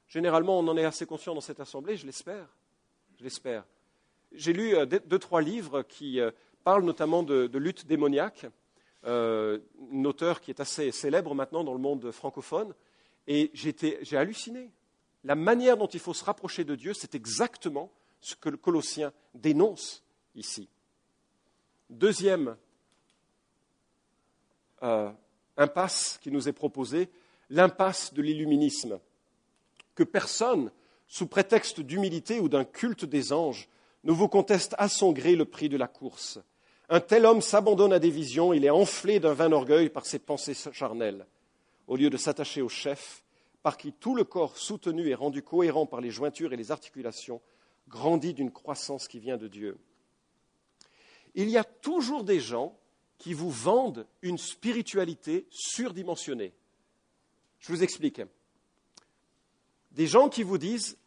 Généralement, 0.07 0.57
on 0.57 0.67
en 0.67 0.77
est 0.77 0.85
assez 0.85 1.05
conscient 1.05 1.35
dans 1.35 1.41
cette 1.41 1.59
assemblée, 1.59 1.95
je 1.95 2.07
l'espère. 2.07 2.47
Je 3.19 3.23
l'espère. 3.23 3.65
J'ai 4.31 4.53
lu 4.53 4.75
euh, 4.75 4.85
deux, 4.85 5.19
trois 5.19 5.41
livres 5.41 5.81
qui 5.83 6.19
euh, 6.19 6.31
parlent 6.63 6.83
notamment 6.83 7.23
de, 7.23 7.57
lutte 7.57 7.87
démoniaque. 7.87 8.45
Euh, 9.05 9.59
un 9.93 10.05
auteur 10.05 10.41
qui 10.41 10.51
est 10.51 10.59
assez 10.59 10.91
célèbre 10.91 11.33
maintenant 11.33 11.63
dans 11.63 11.73
le 11.73 11.79
monde 11.79 12.11
francophone. 12.11 12.73
Et 13.27 13.51
j'ai 13.53 14.17
halluciné. 14.17 14.71
La 15.23 15.35
manière 15.35 15.77
dont 15.77 15.87
il 15.87 15.99
faut 15.99 16.13
se 16.13 16.23
rapprocher 16.23 16.63
de 16.63 16.75
Dieu, 16.75 16.93
c'est 16.93 17.15
exactement 17.15 17.91
ce 18.21 18.35
que 18.35 18.49
le 18.49 18.57
Colossien 18.57 19.13
dénonce 19.33 20.03
ici. 20.35 20.67
Deuxième 21.89 22.55
impasse 25.57 26.17
qui 26.21 26.31
nous 26.31 26.47
est 26.47 26.53
proposée, 26.53 27.09
l'impasse 27.49 28.13
de 28.13 28.21
l'illuminisme. 28.21 28.99
Que 29.93 30.03
personne, 30.03 30.71
sous 31.07 31.27
prétexte 31.27 31.81
d'humilité 31.81 32.39
ou 32.39 32.47
d'un 32.47 32.63
culte 32.63 33.05
des 33.05 33.33
anges, 33.33 33.67
ne 34.03 34.11
vous 34.11 34.27
conteste 34.27 34.75
à 34.77 34.87
son 34.87 35.11
gré 35.11 35.35
le 35.35 35.45
prix 35.45 35.69
de 35.69 35.77
la 35.77 35.87
course. 35.87 36.39
Un 36.89 36.99
tel 36.99 37.25
homme 37.25 37.41
s'abandonne 37.41 37.93
à 37.93 37.99
des 37.99 38.09
visions, 38.09 38.53
il 38.53 38.65
est 38.65 38.69
enflé 38.69 39.19
d'un 39.19 39.33
vain 39.33 39.51
orgueil 39.51 39.89
par 39.89 40.05
ses 40.05 40.19
pensées 40.19 40.55
charnelles. 40.71 41.27
Au 41.87 41.95
lieu 41.95 42.09
de 42.09 42.17
s'attacher 42.17 42.61
au 42.61 42.69
chef, 42.69 43.23
par 43.61 43.77
qui 43.77 43.91
tout 43.93 44.15
le 44.15 44.23
corps 44.23 44.57
soutenu 44.57 45.07
et 45.07 45.15
rendu 45.15 45.43
cohérent 45.43 45.85
par 45.85 46.01
les 46.01 46.11
jointures 46.11 46.53
et 46.53 46.57
les 46.57 46.71
articulations, 46.71 47.41
grandit 47.87 48.33
d'une 48.33 48.51
croissance 48.51 49.07
qui 49.07 49.19
vient 49.19 49.37
de 49.37 49.47
Dieu. 49.47 49.77
Il 51.35 51.49
y 51.49 51.57
a 51.57 51.63
toujours 51.63 52.23
des 52.23 52.39
gens 52.39 52.77
qui 53.17 53.33
vous 53.33 53.51
vendent 53.51 54.07
une 54.21 54.37
spiritualité 54.37 55.45
surdimensionnée. 55.49 56.53
Je 57.59 57.71
vous 57.71 57.83
explique. 57.83 58.21
Des 59.91 60.07
gens 60.07 60.29
qui 60.29 60.43
vous 60.43 60.57
disent 60.57 60.97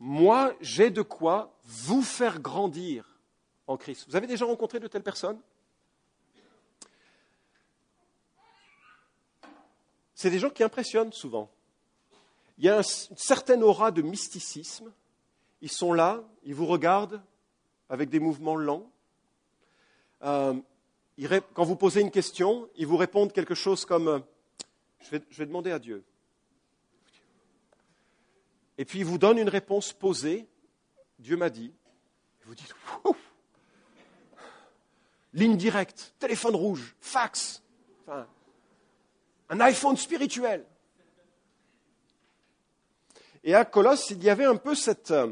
moi, 0.00 0.54
j'ai 0.62 0.90
de 0.90 1.02
quoi 1.02 1.54
vous 1.62 2.02
faire 2.02 2.40
grandir 2.40 3.20
en 3.66 3.76
Christ. 3.76 4.06
Vous 4.08 4.16
avez 4.16 4.26
déjà 4.26 4.46
rencontré 4.46 4.80
de 4.80 4.88
telles 4.88 5.02
personnes? 5.02 5.38
C'est 10.14 10.30
des 10.30 10.38
gens 10.38 10.48
qui 10.48 10.62
impressionnent 10.62 11.12
souvent. 11.12 11.50
Il 12.56 12.64
y 12.64 12.70
a 12.70 12.78
une 12.78 13.16
certaine 13.16 13.62
aura 13.62 13.90
de 13.90 14.00
mysticisme. 14.00 14.90
Ils 15.60 15.70
sont 15.70 15.92
là, 15.92 16.24
ils 16.44 16.54
vous 16.54 16.66
regardent 16.66 17.22
avec 17.90 18.08
des 18.08 18.20
mouvements 18.20 18.56
lents. 18.56 18.90
Euh, 20.22 20.54
quand 21.52 21.64
vous 21.64 21.76
posez 21.76 22.00
une 22.00 22.10
question, 22.10 22.68
ils 22.76 22.86
vous 22.86 22.96
répondent 22.96 23.32
quelque 23.32 23.54
chose 23.54 23.84
comme 23.84 24.08
euh, 24.08 24.18
je 25.10 25.36
vais 25.36 25.46
demander 25.46 25.70
à 25.70 25.78
Dieu. 25.78 26.04
Et 28.80 28.86
puis 28.86 29.00
il 29.00 29.04
vous 29.04 29.18
donne 29.18 29.36
une 29.36 29.50
réponse 29.50 29.92
posée. 29.92 30.48
Dieu 31.18 31.36
m'a 31.36 31.50
dit. 31.50 31.70
Vous 32.46 32.54
dites, 32.54 32.74
ligne 35.34 35.58
directe, 35.58 36.14
téléphone 36.18 36.56
rouge, 36.56 36.96
fax, 36.98 37.62
un 39.50 39.60
iPhone 39.60 39.98
spirituel. 39.98 40.64
Et 43.44 43.54
à 43.54 43.66
Colosse, 43.66 44.12
il 44.12 44.24
y 44.24 44.30
avait 44.30 44.46
un 44.46 44.56
peu 44.56 44.74
cette, 44.74 45.10
euh, 45.10 45.30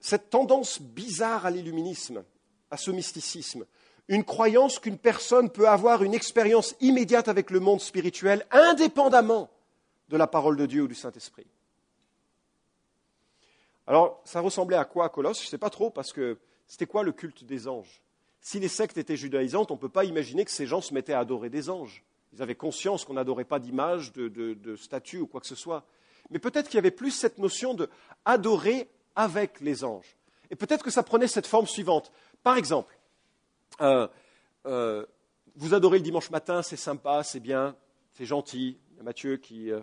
cette 0.00 0.28
tendance 0.28 0.82
bizarre 0.82 1.46
à 1.46 1.50
l'illuminisme, 1.50 2.24
à 2.72 2.76
ce 2.76 2.90
mysticisme. 2.90 3.66
Une 4.08 4.24
croyance 4.24 4.80
qu'une 4.80 4.98
personne 4.98 5.48
peut 5.48 5.68
avoir 5.68 6.02
une 6.02 6.12
expérience 6.12 6.74
immédiate 6.80 7.28
avec 7.28 7.52
le 7.52 7.60
monde 7.60 7.80
spirituel, 7.80 8.44
indépendamment 8.50 9.48
de 10.08 10.16
la 10.16 10.26
parole 10.26 10.56
de 10.56 10.66
Dieu 10.66 10.82
ou 10.82 10.88
du 10.88 10.96
Saint-Esprit. 10.96 11.46
Alors, 13.88 14.20
ça 14.24 14.40
ressemblait 14.40 14.76
à 14.76 14.84
quoi 14.84 15.08
Colosse? 15.08 15.40
Je 15.40 15.46
ne 15.46 15.48
sais 15.48 15.56
pas 15.56 15.70
trop, 15.70 15.88
parce 15.88 16.12
que 16.12 16.36
c'était 16.66 16.84
quoi 16.84 17.02
le 17.02 17.10
culte 17.10 17.44
des 17.44 17.66
anges? 17.68 18.02
Si 18.42 18.60
les 18.60 18.68
sectes 18.68 18.98
étaient 18.98 19.16
judaïsantes, 19.16 19.70
on 19.70 19.76
ne 19.76 19.80
peut 19.80 19.88
pas 19.88 20.04
imaginer 20.04 20.44
que 20.44 20.50
ces 20.50 20.66
gens 20.66 20.82
se 20.82 20.92
mettaient 20.92 21.14
à 21.14 21.20
adorer 21.20 21.48
des 21.48 21.70
anges. 21.70 22.04
Ils 22.34 22.42
avaient 22.42 22.54
conscience 22.54 23.06
qu'on 23.06 23.14
n'adorait 23.14 23.46
pas 23.46 23.58
d'images, 23.58 24.12
de, 24.12 24.28
de, 24.28 24.76
statues 24.76 25.20
ou 25.20 25.26
quoi 25.26 25.40
que 25.40 25.46
ce 25.46 25.54
soit. 25.54 25.86
Mais 26.28 26.38
peut-être 26.38 26.66
qu'il 26.66 26.76
y 26.76 26.78
avait 26.78 26.90
plus 26.90 27.12
cette 27.12 27.38
notion 27.38 27.72
de 27.72 27.88
adorer 28.26 28.90
avec 29.16 29.58
les 29.62 29.84
anges. 29.84 30.18
Et 30.50 30.56
peut-être 30.56 30.84
que 30.84 30.90
ça 30.90 31.02
prenait 31.02 31.26
cette 31.26 31.46
forme 31.46 31.66
suivante. 31.66 32.12
Par 32.42 32.58
exemple, 32.58 32.94
euh, 33.80 34.06
euh, 34.66 35.06
vous 35.56 35.72
adorez 35.72 35.96
le 35.96 36.04
dimanche 36.04 36.28
matin, 36.28 36.60
c'est 36.60 36.76
sympa, 36.76 37.22
c'est 37.22 37.40
bien, 37.40 37.74
c'est 38.12 38.26
gentil. 38.26 38.76
Il 38.92 38.96
y 38.98 39.00
a 39.00 39.02
Mathieu 39.02 39.38
qui 39.38 39.72
euh, 39.72 39.80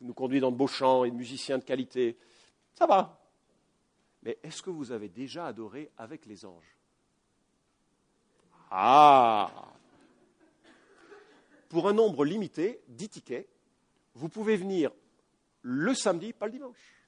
nous 0.00 0.14
conduit 0.14 0.38
dans 0.38 0.52
de 0.52 0.56
beaux 0.56 0.68
chants 0.68 1.02
et 1.02 1.10
de 1.10 1.16
musiciens 1.16 1.58
de 1.58 1.64
qualité. 1.64 2.16
Ça 2.76 2.86
va. 2.86 3.18
Mais 4.22 4.38
est-ce 4.42 4.62
que 4.62 4.70
vous 4.70 4.92
avez 4.92 5.08
déjà 5.08 5.46
adoré 5.46 5.90
avec 5.96 6.26
les 6.26 6.44
anges? 6.44 6.76
Ah 8.70 9.50
Pour 11.68 11.88
un 11.88 11.92
nombre 11.92 12.24
limité, 12.24 12.80
10 12.88 13.08
tickets, 13.08 13.48
vous 14.14 14.28
pouvez 14.28 14.56
venir 14.56 14.90
le 15.62 15.94
samedi, 15.94 16.32
pas 16.32 16.46
le 16.46 16.52
dimanche. 16.52 17.04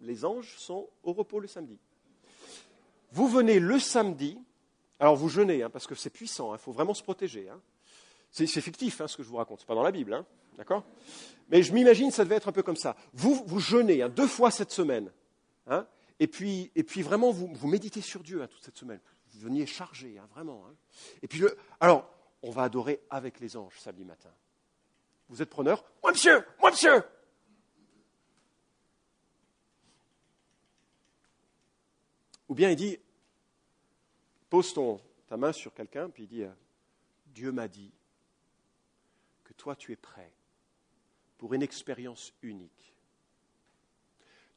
Les 0.00 0.24
anges 0.24 0.56
sont 0.58 0.88
au 1.02 1.12
repos 1.12 1.40
le 1.40 1.46
samedi. 1.46 1.78
Vous 3.12 3.28
venez 3.28 3.60
le 3.60 3.78
samedi, 3.78 4.38
alors 4.98 5.16
vous 5.16 5.28
jeûnez, 5.28 5.62
hein, 5.62 5.70
parce 5.70 5.86
que 5.86 5.94
c'est 5.94 6.10
puissant, 6.10 6.52
il 6.52 6.54
hein, 6.54 6.58
faut 6.58 6.72
vraiment 6.72 6.94
se 6.94 7.02
protéger. 7.02 7.48
Hein. 7.48 7.60
C'est, 8.30 8.46
fictif 8.46 9.00
ce 9.06 9.16
que 9.16 9.22
je 9.22 9.28
vous 9.28 9.36
raconte, 9.36 9.60
ce 9.60 9.64
n'est 9.64 9.68
pas 9.68 9.74
dans 9.74 9.82
la 9.82 9.92
Bible. 9.92 10.24
D'accord? 10.56 10.84
Mais 11.48 11.62
je 11.62 11.72
m'imagine 11.72 12.10
ça 12.10 12.24
devait 12.24 12.36
être 12.36 12.48
un 12.48 12.52
peu 12.52 12.62
comme 12.62 12.76
ça. 12.76 12.96
Vous, 13.12 13.42
vous 13.46 13.60
jeûnez 13.60 14.02
hein, 14.02 14.08
deux 14.08 14.26
fois 14.26 14.50
cette 14.50 14.72
semaine. 14.72 15.10
Hein, 15.66 15.86
et, 16.18 16.26
puis, 16.26 16.70
vraiment, 17.02 17.30
vous, 17.30 17.68
méditez 17.68 18.00
sur 18.00 18.22
Dieu 18.22 18.42
hein, 18.42 18.46
toute 18.46 18.64
cette 18.64 18.76
semaine. 18.76 19.00
Vous 19.32 19.40
veniez 19.40 19.66
chargé, 19.66 20.18
vraiment. 20.32 20.64
Et 21.22 21.28
puis, 21.28 21.44
alors, 21.80 22.08
on 22.42 22.50
va 22.50 22.62
adorer 22.62 23.00
avec 23.10 23.40
les 23.40 23.56
anges 23.56 23.78
samedi 23.78 24.04
matin. 24.04 24.30
Vous 25.28 25.42
êtes 25.42 25.50
preneur? 25.50 25.84
Moi, 26.02 26.12
monsieur 26.12 26.44
Moi, 26.60 26.70
monsieur 26.70 27.02
Ou 32.48 32.54
bien 32.54 32.70
il 32.70 32.76
dit, 32.76 32.96
pose 34.48 34.72
ton, 34.72 35.00
ta 35.26 35.36
main 35.36 35.52
sur 35.52 35.74
quelqu'un, 35.74 36.08
puis 36.08 36.22
il 36.22 36.28
dit, 36.28 36.44
Dieu 37.26 37.50
m'a 37.50 37.66
dit 37.66 37.92
toi 39.56 39.76
tu 39.76 39.92
es 39.92 39.96
prêt 39.96 40.32
pour 41.38 41.54
une 41.54 41.62
expérience 41.62 42.32
unique. 42.42 42.94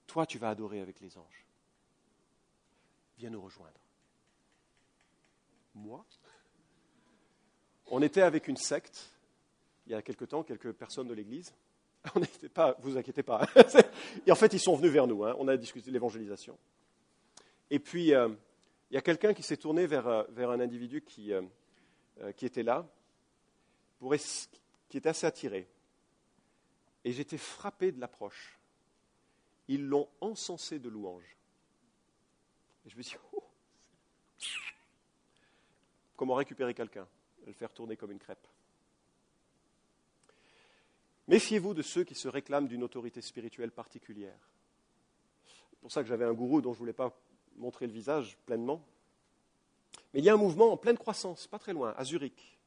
Toi, 0.07 0.25
tu 0.25 0.37
vas 0.37 0.49
adorer 0.49 0.81
avec 0.81 0.99
les 1.01 1.17
anges. 1.17 1.45
Viens 3.17 3.29
nous 3.29 3.41
rejoindre. 3.41 3.79
Moi 5.75 6.05
On 7.87 8.01
était 8.01 8.21
avec 8.21 8.47
une 8.47 8.57
secte, 8.57 9.11
il 9.85 9.91
y 9.91 9.95
a 9.95 10.01
quelque 10.01 10.25
temps, 10.25 10.43
quelques 10.43 10.71
personnes 10.71 11.07
de 11.07 11.13
l'Église. 11.13 11.53
On 12.15 12.19
n'était 12.19 12.49
pas, 12.49 12.75
vous 12.79 12.97
inquiétez 12.97 13.23
pas. 13.23 13.47
Et 14.25 14.31
en 14.31 14.35
fait, 14.35 14.53
ils 14.53 14.59
sont 14.59 14.75
venus 14.75 14.91
vers 14.91 15.05
nous. 15.05 15.25
Hein. 15.25 15.35
On 15.37 15.47
a 15.47 15.57
discuté 15.57 15.89
de 15.89 15.93
l'évangélisation. 15.93 16.57
Et 17.69 17.79
puis, 17.79 18.13
euh, 18.13 18.29
il 18.89 18.95
y 18.95 18.97
a 18.97 19.01
quelqu'un 19.01 19.33
qui 19.33 19.43
s'est 19.43 19.57
tourné 19.57 19.85
vers, 19.85 20.07
euh, 20.07 20.23
un 20.37 20.59
individu 20.59 21.01
qui, 21.01 21.33
euh, 21.33 21.43
qui 22.35 22.45
était 22.45 22.63
là, 22.63 22.87
pour 23.99 24.15
qui 24.89 24.97
était 24.97 25.09
assez 25.09 25.27
attiré. 25.27 25.67
Et 27.05 27.13
j'étais 27.13 27.37
frappé 27.37 27.91
de 27.91 27.99
l'approche. 27.99 28.59
Ils 29.67 29.87
l'ont 29.87 30.09
encensé 30.19 30.79
de 30.79 30.89
louanges. 30.89 31.37
Et 32.85 32.89
je 32.89 32.97
me 32.97 33.03
dis, 33.03 33.15
oh, 33.33 33.43
comment 36.17 36.33
récupérer 36.33 36.73
quelqu'un 36.73 37.07
Le 37.45 37.53
faire 37.53 37.71
tourner 37.71 37.95
comme 37.95 38.11
une 38.11 38.19
crêpe. 38.19 38.47
Méfiez-vous 41.27 41.75
de 41.75 41.83
ceux 41.83 42.03
qui 42.03 42.15
se 42.15 42.27
réclament 42.27 42.67
d'une 42.67 42.83
autorité 42.83 43.21
spirituelle 43.21 43.71
particulière. 43.71 44.39
C'est 45.45 45.79
pour 45.79 45.91
ça 45.91 46.01
que 46.01 46.09
j'avais 46.09 46.25
un 46.25 46.33
gourou 46.33 46.61
dont 46.61 46.73
je 46.73 46.77
ne 46.77 46.79
voulais 46.79 46.93
pas 46.93 47.15
montrer 47.55 47.85
le 47.85 47.93
visage 47.93 48.35
pleinement. 48.47 48.83
Mais 50.13 50.21
il 50.21 50.25
y 50.25 50.29
a 50.29 50.33
un 50.33 50.37
mouvement 50.37 50.71
en 50.71 50.77
pleine 50.77 50.97
croissance, 50.97 51.45
pas 51.45 51.59
très 51.59 51.73
loin, 51.73 51.93
à 51.95 52.03
Zurich, 52.03 52.57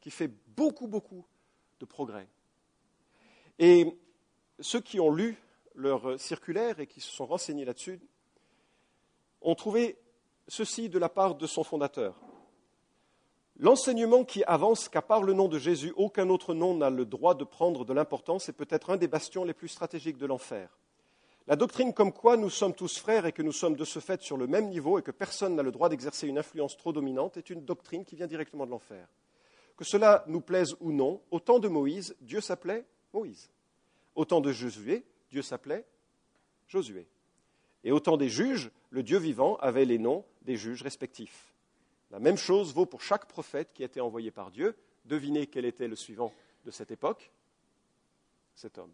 qui 0.00 0.10
fait 0.10 0.28
beaucoup, 0.28 0.86
beaucoup 0.86 1.24
de 1.80 1.86
progrès. 1.86 2.28
Et 3.58 3.86
ceux 4.60 4.80
qui 4.80 5.00
ont 5.00 5.10
lu 5.10 5.36
leur 5.74 6.20
circulaire 6.20 6.78
et 6.80 6.86
qui 6.86 7.00
se 7.00 7.10
sont 7.10 7.26
renseignés 7.26 7.64
là-dessus 7.64 8.00
ont 9.40 9.54
trouvé 9.54 9.98
ceci 10.48 10.88
de 10.88 10.98
la 10.98 11.08
part 11.08 11.34
de 11.34 11.46
son 11.46 11.64
fondateur. 11.64 12.14
L'enseignement 13.58 14.24
qui 14.24 14.42
avance 14.44 14.88
qu'à 14.88 15.02
part 15.02 15.22
le 15.22 15.32
nom 15.32 15.48
de 15.48 15.58
Jésus, 15.58 15.92
aucun 15.96 16.30
autre 16.30 16.54
nom 16.54 16.74
n'a 16.74 16.90
le 16.90 17.04
droit 17.04 17.34
de 17.34 17.44
prendre 17.44 17.84
de 17.84 17.92
l'importance 17.92 18.48
est 18.48 18.54
peut-être 18.54 18.90
un 18.90 18.96
des 18.96 19.08
bastions 19.08 19.44
les 19.44 19.52
plus 19.52 19.68
stratégiques 19.68 20.16
de 20.16 20.26
l'enfer. 20.26 20.78
La 21.46 21.56
doctrine 21.56 21.92
comme 21.92 22.12
quoi 22.12 22.36
nous 22.36 22.50
sommes 22.50 22.74
tous 22.74 22.98
frères 22.98 23.26
et 23.26 23.32
que 23.32 23.42
nous 23.42 23.52
sommes 23.52 23.76
de 23.76 23.84
ce 23.84 23.98
fait 23.98 24.22
sur 24.22 24.36
le 24.36 24.46
même 24.46 24.68
niveau 24.68 24.98
et 24.98 25.02
que 25.02 25.10
personne 25.10 25.56
n'a 25.56 25.62
le 25.62 25.72
droit 25.72 25.88
d'exercer 25.88 26.26
une 26.26 26.38
influence 26.38 26.76
trop 26.76 26.92
dominante 26.92 27.36
est 27.36 27.50
une 27.50 27.64
doctrine 27.64 28.04
qui 28.04 28.16
vient 28.16 28.26
directement 28.26 28.66
de 28.66 28.70
l'enfer. 28.70 29.08
Que 29.80 29.86
cela 29.86 30.24
nous 30.26 30.42
plaise 30.42 30.76
ou 30.80 30.92
non, 30.92 31.22
au 31.30 31.40
temps 31.40 31.58
de 31.58 31.66
Moïse, 31.66 32.14
Dieu 32.20 32.42
s'appelait 32.42 32.84
Moïse. 33.14 33.50
Au 34.14 34.26
temps 34.26 34.42
de 34.42 34.52
Josué, 34.52 35.06
Dieu 35.30 35.40
s'appelait 35.40 35.86
Josué. 36.68 37.08
Et 37.82 37.90
au 37.90 37.98
temps 37.98 38.18
des 38.18 38.28
juges, 38.28 38.70
le 38.90 39.02
Dieu 39.02 39.16
vivant 39.16 39.56
avait 39.56 39.86
les 39.86 39.96
noms 39.96 40.26
des 40.42 40.58
juges 40.58 40.82
respectifs. 40.82 41.54
La 42.10 42.18
même 42.18 42.36
chose 42.36 42.74
vaut 42.74 42.84
pour 42.84 43.00
chaque 43.00 43.24
prophète 43.24 43.72
qui 43.72 43.82
a 43.82 43.86
été 43.86 44.02
envoyé 44.02 44.30
par 44.30 44.50
Dieu. 44.50 44.76
Devinez 45.06 45.46
quel 45.46 45.64
était 45.64 45.88
le 45.88 45.96
suivant 45.96 46.30
de 46.66 46.70
cette 46.70 46.90
époque 46.90 47.32
Cet 48.54 48.76
homme. 48.76 48.92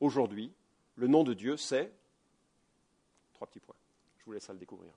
Aujourd'hui, 0.00 0.54
le 0.94 1.06
nom 1.06 1.22
de 1.22 1.34
Dieu, 1.34 1.58
c'est 1.58 1.92
trois 3.34 3.46
petits 3.46 3.60
points. 3.60 3.76
Je 4.20 4.24
vous 4.24 4.32
laisse 4.32 4.48
à 4.48 4.54
le 4.54 4.58
découvrir. 4.58 4.94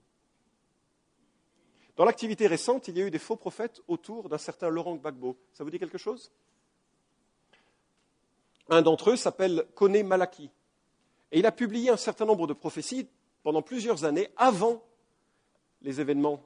Dans 1.95 2.06
l'activité 2.06 2.47
récente, 2.47 2.88
il 2.88 2.97
y 2.97 3.01
a 3.01 3.06
eu 3.06 3.12
des 3.12 3.19
faux 3.19 3.36
prophètes 3.36 3.82
autour 3.88 4.30
d'un 4.30 4.38
certain 4.38 4.69
Laurent 4.69 4.95
Gbagbo. 4.95 5.38
Ça 5.54 5.63
vous 5.63 5.69
dit 5.69 5.80
quelque 5.80 5.97
chose? 5.97 6.32
Un 8.69 8.82
d'entre 8.82 9.12
eux 9.12 9.15
s'appelle 9.15 9.65
Kone 9.75 10.01
Malaki. 10.04 10.49
Et 11.32 11.39
il 11.39 11.45
a 11.45 11.51
publié 11.51 11.89
un 11.89 11.97
certain 11.97 12.25
nombre 12.25 12.47
de 12.47 12.54
prophéties 12.54 13.08
pendant 13.43 13.62
plusieurs 13.62 14.06
années 14.06 14.30
avant 14.38 14.84
les 15.82 15.99
événements 15.99 16.41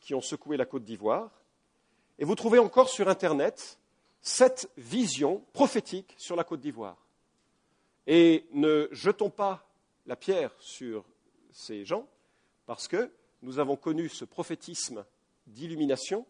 qui 0.00 0.14
ont 0.14 0.20
secoué 0.20 0.56
la 0.56 0.66
Côte 0.66 0.84
d'Ivoire. 0.84 1.30
Et 2.18 2.24
vous 2.24 2.34
trouvez 2.34 2.58
encore 2.58 2.88
sur 2.88 3.08
Internet 3.08 3.78
cette 4.20 4.70
vision 4.76 5.44
prophétique 5.52 6.14
sur 6.18 6.36
la 6.36 6.44
Côte 6.44 6.60
d'Ivoire. 6.60 6.96
Et 8.06 8.46
ne 8.52 8.88
jetons 8.90 9.30
pas 9.30 9.66
la 10.06 10.16
pierre 10.16 10.52
sur 10.58 11.04
ces 11.52 11.84
gens, 11.84 12.06
parce 12.66 12.88
que 12.88 13.10
nous 13.42 13.58
avons 13.58 13.76
connu 13.76 14.08
ce 14.08 14.24
prophétisme 14.24 15.04
d'illumination 15.46 16.24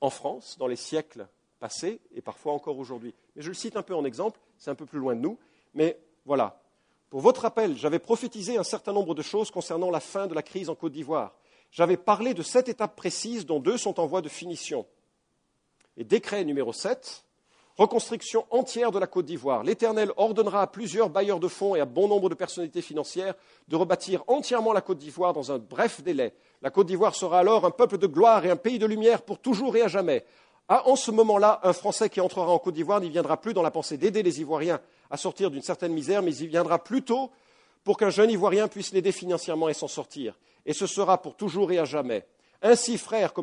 en 0.00 0.10
France 0.10 0.56
dans 0.58 0.66
les 0.66 0.76
siècles 0.76 1.28
passés 1.58 2.00
et 2.14 2.20
parfois 2.20 2.52
encore 2.52 2.78
aujourd'hui. 2.78 3.14
Mais 3.34 3.42
je 3.42 3.48
le 3.48 3.54
cite 3.54 3.76
un 3.76 3.82
peu 3.82 3.94
en 3.94 4.04
exemple, 4.04 4.38
c'est 4.58 4.70
un 4.70 4.74
peu 4.74 4.86
plus 4.86 4.98
loin 4.98 5.14
de 5.14 5.20
nous, 5.20 5.38
mais 5.74 5.98
voilà. 6.24 6.60
Pour 7.08 7.20
votre 7.20 7.42
rappel, 7.42 7.76
j'avais 7.76 7.98
prophétisé 7.98 8.58
un 8.58 8.64
certain 8.64 8.92
nombre 8.92 9.14
de 9.14 9.22
choses 9.22 9.50
concernant 9.50 9.90
la 9.90 10.00
fin 10.00 10.26
de 10.26 10.34
la 10.34 10.42
crise 10.42 10.68
en 10.68 10.74
Côte 10.74 10.92
d'Ivoire. 10.92 11.34
J'avais 11.70 11.96
parlé 11.96 12.34
de 12.34 12.42
sept 12.42 12.68
étapes 12.68 12.96
précises 12.96 13.46
dont 13.46 13.60
deux 13.60 13.78
sont 13.78 14.00
en 14.00 14.06
voie 14.06 14.22
de 14.22 14.28
finition. 14.28 14.86
Et 15.96 16.04
décret 16.04 16.44
numéro 16.44 16.72
7, 16.72 17.25
Reconstruction 17.76 18.46
entière 18.50 18.90
de 18.90 18.98
la 18.98 19.06
Côte 19.06 19.26
d'Ivoire. 19.26 19.62
L'Éternel 19.62 20.10
ordonnera 20.16 20.62
à 20.62 20.66
plusieurs 20.66 21.10
bailleurs 21.10 21.40
de 21.40 21.48
fonds 21.48 21.74
et 21.74 21.80
à 21.80 21.84
bon 21.84 22.08
nombre 22.08 22.30
de 22.30 22.34
personnalités 22.34 22.80
financières 22.80 23.34
de 23.68 23.76
rebâtir 23.76 24.24
entièrement 24.28 24.72
la 24.72 24.80
Côte 24.80 24.96
d'Ivoire 24.96 25.34
dans 25.34 25.52
un 25.52 25.58
bref 25.58 26.02
délai. 26.02 26.32
La 26.62 26.70
Côte 26.70 26.86
d'Ivoire 26.86 27.14
sera 27.14 27.38
alors 27.38 27.66
un 27.66 27.70
peuple 27.70 27.98
de 27.98 28.06
gloire 28.06 28.46
et 28.46 28.50
un 28.50 28.56
pays 28.56 28.78
de 28.78 28.86
lumière 28.86 29.20
pour 29.20 29.38
toujours 29.40 29.76
et 29.76 29.82
à 29.82 29.88
jamais. 29.88 30.24
Ah, 30.68 30.88
en 30.88 30.96
ce 30.96 31.10
moment-là, 31.10 31.60
un 31.64 31.74
Français 31.74 32.08
qui 32.08 32.22
entrera 32.22 32.50
en 32.50 32.58
Côte 32.58 32.72
d'Ivoire 32.72 33.00
n'y 33.02 33.10
viendra 33.10 33.38
plus 33.38 33.52
dans 33.52 33.62
la 33.62 33.70
pensée 33.70 33.98
d'aider 33.98 34.22
les 34.22 34.40
Ivoiriens 34.40 34.80
à 35.10 35.18
sortir 35.18 35.50
d'une 35.50 35.60
certaine 35.60 35.92
misère, 35.92 36.22
mais 36.22 36.34
il 36.34 36.48
viendra 36.48 36.82
plutôt 36.82 37.30
pour 37.84 37.98
qu'un 37.98 38.10
jeune 38.10 38.30
Ivoirien 38.30 38.68
puisse 38.68 38.92
l'aider 38.92 39.12
financièrement 39.12 39.68
et 39.68 39.74
s'en 39.74 39.86
sortir. 39.86 40.38
Et 40.64 40.72
ce 40.72 40.86
sera 40.86 41.20
pour 41.20 41.36
toujours 41.36 41.70
et 41.72 41.78
à 41.78 41.84
jamais. 41.84 42.26
Ainsi, 42.62 42.96
frères, 42.96 43.34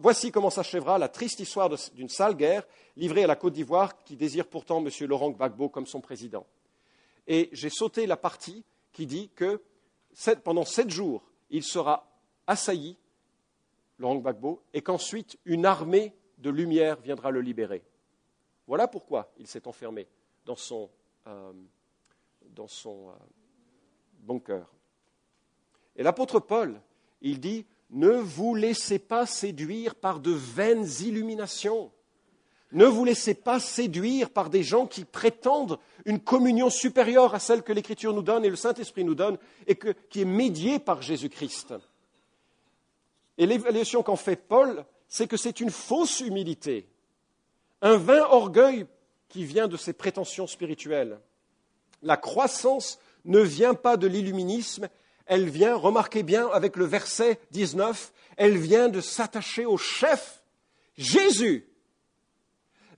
voici 0.00 0.30
comment 0.30 0.50
s'achèvera 0.50 0.98
la 0.98 1.08
triste 1.08 1.40
histoire 1.40 1.70
d'une 1.94 2.08
sale 2.08 2.36
guerre 2.36 2.66
livrée 2.96 3.24
à 3.24 3.26
la 3.26 3.36
Côte 3.36 3.54
d'Ivoire 3.54 4.02
qui 4.04 4.16
désire 4.16 4.46
pourtant 4.46 4.84
M. 4.84 4.90
Laurent 5.08 5.30
Gbagbo 5.30 5.68
comme 5.68 5.86
son 5.86 6.00
président. 6.00 6.46
Et 7.26 7.48
j'ai 7.52 7.70
sauté 7.70 8.06
la 8.06 8.16
partie 8.16 8.64
qui 8.92 9.06
dit 9.06 9.30
que 9.34 9.62
pendant 10.44 10.64
sept 10.64 10.90
jours, 10.90 11.22
il 11.50 11.62
sera 11.62 12.08
assailli, 12.46 12.96
Laurent 13.98 14.16
Gbagbo, 14.16 14.62
et 14.72 14.82
qu'ensuite 14.82 15.38
une 15.44 15.66
armée 15.66 16.14
de 16.38 16.50
lumière 16.50 17.00
viendra 17.00 17.30
le 17.30 17.40
libérer. 17.40 17.82
Voilà 18.66 18.88
pourquoi 18.88 19.32
il 19.38 19.46
s'est 19.46 19.66
enfermé 19.68 20.06
dans 20.44 20.56
son, 20.56 20.90
euh, 21.26 21.52
dans 22.50 22.66
euh, 22.86 23.12
bunker. 24.20 24.66
Et 25.96 26.02
l'apôtre 26.02 26.40
Paul, 26.40 26.80
il 27.20 27.38
dit 27.40 27.66
ne 27.92 28.10
vous 28.10 28.54
laissez 28.54 28.98
pas 28.98 29.26
séduire 29.26 29.94
par 29.94 30.18
de 30.18 30.32
vaines 30.32 30.88
illuminations. 31.00 31.92
Ne 32.72 32.86
vous 32.86 33.04
laissez 33.04 33.34
pas 33.34 33.60
séduire 33.60 34.30
par 34.30 34.48
des 34.48 34.62
gens 34.62 34.86
qui 34.86 35.04
prétendent 35.04 35.78
une 36.06 36.18
communion 36.18 36.70
supérieure 36.70 37.34
à 37.34 37.38
celle 37.38 37.62
que 37.62 37.72
l'Écriture 37.72 38.14
nous 38.14 38.22
donne 38.22 38.46
et 38.46 38.50
le 38.50 38.56
Saint-Esprit 38.56 39.04
nous 39.04 39.14
donne 39.14 39.36
et 39.66 39.78
qui 40.08 40.22
est 40.22 40.26
médiée 40.26 40.78
par 40.78 41.02
Jésus-Christ. 41.02 41.74
Et 43.36 43.44
l'évaluation 43.44 44.02
qu'en 44.02 44.16
fait 44.16 44.36
Paul, 44.36 44.86
c'est 45.06 45.26
que 45.26 45.36
c'est 45.36 45.60
une 45.60 45.70
fausse 45.70 46.20
humilité, 46.20 46.88
un 47.82 47.98
vain 47.98 48.24
orgueil 48.30 48.86
qui 49.28 49.44
vient 49.44 49.68
de 49.68 49.76
ses 49.76 49.92
prétentions 49.92 50.46
spirituelles. 50.46 51.20
La 52.02 52.16
croissance 52.16 52.98
ne 53.26 53.40
vient 53.40 53.74
pas 53.74 53.98
de 53.98 54.06
l'illuminisme, 54.06 54.88
elle 55.26 55.48
vient, 55.48 55.76
remarquez 55.76 56.22
bien 56.22 56.48
avec 56.48 56.76
le 56.76 56.84
verset 56.84 57.38
19, 57.50 58.12
elle 58.36 58.58
vient 58.58 58.88
de 58.88 59.00
s'attacher 59.00 59.66
au 59.66 59.76
chef, 59.76 60.42
Jésus. 60.96 61.68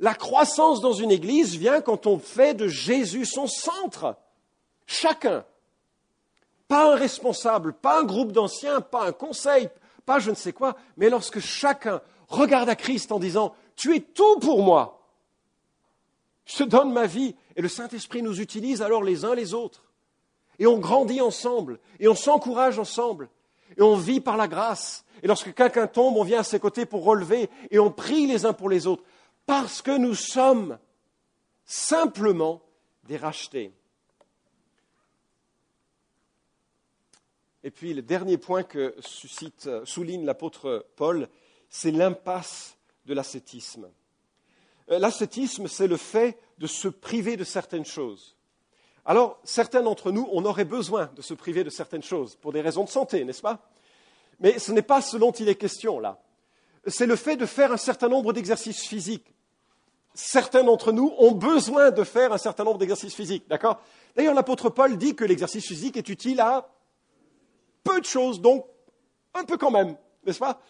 La 0.00 0.14
croissance 0.14 0.80
dans 0.80 0.92
une 0.92 1.10
église 1.10 1.56
vient 1.56 1.80
quand 1.80 2.06
on 2.06 2.18
fait 2.18 2.54
de 2.54 2.68
Jésus 2.68 3.26
son 3.26 3.46
centre. 3.46 4.16
Chacun. 4.86 5.44
Pas 6.68 6.92
un 6.92 6.96
responsable, 6.96 7.74
pas 7.74 8.00
un 8.00 8.04
groupe 8.04 8.32
d'anciens, 8.32 8.80
pas 8.80 9.06
un 9.06 9.12
conseil, 9.12 9.68
pas 10.06 10.18
je 10.18 10.30
ne 10.30 10.34
sais 10.34 10.52
quoi, 10.52 10.76
mais 10.96 11.10
lorsque 11.10 11.40
chacun 11.40 12.00
regarde 12.28 12.68
à 12.68 12.76
Christ 12.76 13.12
en 13.12 13.18
disant, 13.18 13.54
tu 13.76 13.94
es 13.94 14.00
tout 14.00 14.38
pour 14.40 14.62
moi. 14.62 15.00
Je 16.46 16.58
te 16.58 16.62
donne 16.64 16.92
ma 16.92 17.06
vie 17.06 17.36
et 17.56 17.62
le 17.62 17.68
Saint-Esprit 17.68 18.22
nous 18.22 18.40
utilise 18.40 18.82
alors 18.82 19.02
les 19.02 19.24
uns 19.24 19.34
les 19.34 19.54
autres. 19.54 19.83
Et 20.58 20.66
on 20.66 20.78
grandit 20.78 21.20
ensemble, 21.20 21.78
et 22.00 22.08
on 22.08 22.14
s'encourage 22.14 22.78
ensemble, 22.78 23.28
et 23.76 23.82
on 23.82 23.96
vit 23.96 24.20
par 24.20 24.36
la 24.36 24.48
grâce. 24.48 25.04
Et 25.22 25.26
lorsque 25.26 25.54
quelqu'un 25.54 25.86
tombe, 25.86 26.16
on 26.16 26.24
vient 26.24 26.40
à 26.40 26.44
ses 26.44 26.60
côtés 26.60 26.86
pour 26.86 27.04
relever, 27.04 27.50
et 27.70 27.78
on 27.78 27.90
prie 27.90 28.26
les 28.26 28.46
uns 28.46 28.52
pour 28.52 28.68
les 28.68 28.86
autres, 28.86 29.02
parce 29.46 29.82
que 29.82 29.96
nous 29.96 30.14
sommes 30.14 30.78
simplement 31.64 32.62
des 33.04 33.16
rachetés. 33.16 33.72
Et 37.62 37.70
puis 37.70 37.94
le 37.94 38.02
dernier 38.02 38.36
point 38.36 38.62
que 38.62 38.94
souligne 39.84 40.26
l'apôtre 40.26 40.86
Paul, 40.96 41.28
c'est 41.70 41.90
l'impasse 41.90 42.76
de 43.06 43.14
l'ascétisme. 43.14 43.88
Euh, 44.90 44.98
l'ascétisme, 44.98 45.66
c'est 45.66 45.86
le 45.86 45.96
fait 45.96 46.38
de 46.58 46.66
se 46.66 46.88
priver 46.88 47.36
de 47.36 47.44
certaines 47.44 47.86
choses. 47.86 48.36
Alors, 49.06 49.38
certains 49.44 49.82
d'entre 49.82 50.10
nous, 50.10 50.28
on 50.32 50.44
aurait 50.44 50.64
besoin 50.64 51.10
de 51.14 51.22
se 51.22 51.34
priver 51.34 51.62
de 51.62 51.70
certaines 51.70 52.02
choses 52.02 52.36
pour 52.36 52.52
des 52.52 52.60
raisons 52.62 52.84
de 52.84 52.88
santé, 52.88 53.24
n'est-ce 53.24 53.42
pas? 53.42 53.58
Mais 54.40 54.58
ce 54.58 54.72
n'est 54.72 54.82
pas 54.82 55.02
ce 55.02 55.16
dont 55.16 55.32
il 55.32 55.48
est 55.48 55.54
question 55.54 55.98
là. 55.98 56.18
C'est 56.86 57.06
le 57.06 57.16
fait 57.16 57.36
de 57.36 57.46
faire 57.46 57.72
un 57.72 57.76
certain 57.76 58.08
nombre 58.08 58.32
d'exercices 58.32 58.82
physiques. 58.82 59.34
Certains 60.14 60.62
d'entre 60.62 60.92
nous 60.92 61.14
ont 61.18 61.32
besoin 61.32 61.90
de 61.90 62.04
faire 62.04 62.32
un 62.32 62.38
certain 62.38 62.64
nombre 62.64 62.78
d'exercices 62.78 63.14
physiques, 63.14 63.48
d'accord? 63.48 63.80
D'ailleurs, 64.16 64.34
l'apôtre 64.34 64.70
Paul 64.70 64.96
dit 64.96 65.14
que 65.14 65.24
l'exercice 65.24 65.66
physique 65.66 65.96
est 65.96 66.08
utile 66.08 66.40
à 66.40 66.68
peu 67.82 68.00
de 68.00 68.06
choses, 68.06 68.40
donc 68.40 68.64
un 69.34 69.44
peu 69.44 69.56
quand 69.56 69.70
même, 69.70 69.96
n'est-ce 70.24 70.38
pas? 70.38 70.60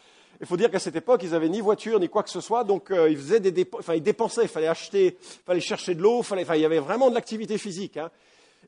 Il 0.41 0.47
faut 0.47 0.57
dire 0.57 0.71
qu'à 0.71 0.79
cette 0.79 0.97
époque, 0.97 1.23
ils 1.23 1.31
n'avaient 1.31 1.49
ni 1.49 1.61
voiture, 1.61 2.01
ni 2.01 2.09
quoi 2.09 2.23
que 2.23 2.31
ce 2.31 2.41
soit, 2.41 2.65
donc 2.65 2.91
euh, 2.91 3.09
ils, 3.11 3.17
faisaient 3.17 3.41
des 3.41 3.69
enfin, 3.79 3.95
ils 3.95 4.03
dépensaient, 4.03 4.43
il 4.43 4.49
fallait 4.49 4.69
acheter, 4.69 5.17
il 5.21 5.45
fallait 5.45 5.61
chercher 5.61 5.95
de 5.95 6.03
l'eau, 6.03 6.19
enfin, 6.19 6.37
il 6.37 6.61
y 6.61 6.65
avait 6.65 6.79
vraiment 6.79 7.11
de 7.11 7.15
l'activité 7.15 7.59
physique. 7.59 7.97
Hein. 7.97 8.11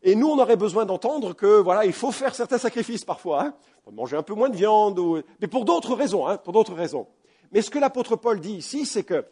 Et 0.02 0.14
nous, 0.14 0.28
on 0.28 0.38
aurait 0.38 0.56
besoin 0.56 0.84
d'entendre 0.84 1.34
que 1.34 1.60
voilà, 1.60 1.84
il 1.84 1.92
faut 1.92 2.12
faire 2.12 2.34
certains 2.34 2.58
sacrifices 2.58 3.04
parfois, 3.04 3.42
hein, 3.42 3.54
manger 3.92 4.16
un 4.16 4.22
peu 4.22 4.34
moins 4.34 4.48
de 4.48 4.56
viande, 4.56 4.98
ou... 4.98 5.22
mais 5.40 5.48
pour 5.48 5.64
d'autres 5.64 5.94
raisons, 5.94 6.26
hein, 6.26 6.36
pour 6.36 6.52
d'autres 6.52 6.74
raisons. 6.74 7.06
Mais 7.52 7.62
ce 7.62 7.70
que 7.70 7.78
l'apôtre 7.78 8.16
Paul 8.16 8.40
dit 8.40 8.54
ici, 8.54 8.86
c'est 8.86 9.04
que 9.04 9.24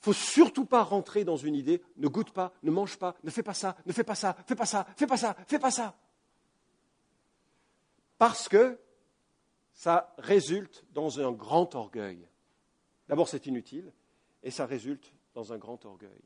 faut 0.00 0.12
surtout 0.12 0.66
pas 0.66 0.82
rentrer 0.82 1.24
dans 1.24 1.36
une 1.36 1.54
idée, 1.54 1.82
ne 1.96 2.08
goûte 2.08 2.30
pas, 2.30 2.52
ne 2.62 2.70
mange 2.70 2.98
pas, 2.98 3.14
ne 3.24 3.30
fais 3.30 3.42
pas 3.42 3.54
ça, 3.54 3.74
ne 3.86 3.92
fais 3.92 4.04
pas 4.04 4.14
ça, 4.14 4.36
fais 4.46 4.54
pas 4.54 4.66
ça, 4.66 4.86
fais 4.96 5.06
pas 5.06 5.16
ça, 5.16 5.34
fais 5.46 5.58
pas 5.58 5.70
ça. 5.70 5.94
Parce 8.18 8.48
que 8.48 8.78
ça 9.74 10.14
résulte 10.18 10.84
dans 10.92 11.20
un 11.20 11.32
grand 11.32 11.74
orgueil. 11.74 12.26
D'abord, 13.08 13.28
c'est 13.28 13.46
inutile, 13.46 13.92
et 14.42 14.50
ça 14.50 14.66
résulte 14.66 15.12
dans 15.34 15.52
un 15.52 15.58
grand 15.58 15.84
orgueil. 15.84 16.22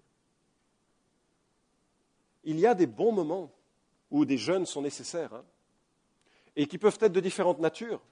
Il 2.45 2.61
y 2.61 2.67
a 2.67 2.75
des 2.75 2.87
bons 2.87 3.13
moments 3.13 3.51
où 4.11 4.25
des 4.25 4.39
jeunes 4.39 4.67
sont 4.67 4.83
nécessaires, 4.83 5.35
hein, 5.35 5.45
et 6.57 6.67
qui 6.67 6.79
peuvent 6.79 6.99
être 7.01 7.13
de 7.13 7.21
différentes 7.21 7.59
natures. 7.59 8.03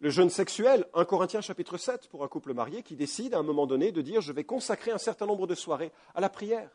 Le 0.00 0.10
jeûne 0.10 0.30
sexuel, 0.30 0.86
1 0.94 1.04
Corinthiens 1.04 1.40
chapitre 1.40 1.76
7, 1.76 2.08
pour 2.08 2.24
un 2.24 2.28
couple 2.28 2.54
marié 2.54 2.82
qui 2.82 2.96
décide 2.96 3.34
à 3.34 3.38
un 3.38 3.42
moment 3.42 3.66
donné 3.66 3.92
de 3.92 4.00
dire 4.00 4.20
je 4.20 4.32
vais 4.32 4.44
consacrer 4.44 4.92
un 4.92 4.98
certain 4.98 5.26
nombre 5.26 5.46
de 5.46 5.54
soirées 5.54 5.92
à 6.14 6.20
la 6.20 6.28
prière. 6.28 6.70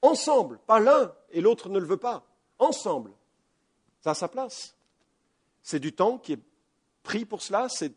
Ensemble, 0.00 0.58
pas 0.66 0.78
l'un 0.78 1.12
et 1.30 1.40
l'autre 1.40 1.68
ne 1.68 1.78
le 1.78 1.86
veut 1.86 1.96
pas. 1.96 2.24
Ensemble. 2.58 3.12
Ça 4.00 4.12
a 4.12 4.14
sa 4.14 4.28
place. 4.28 4.76
C'est 5.62 5.80
du 5.80 5.92
temps 5.92 6.18
qui 6.18 6.34
est 6.34 6.42
pris 7.02 7.24
pour 7.24 7.42
cela, 7.42 7.68
c'est 7.68 7.92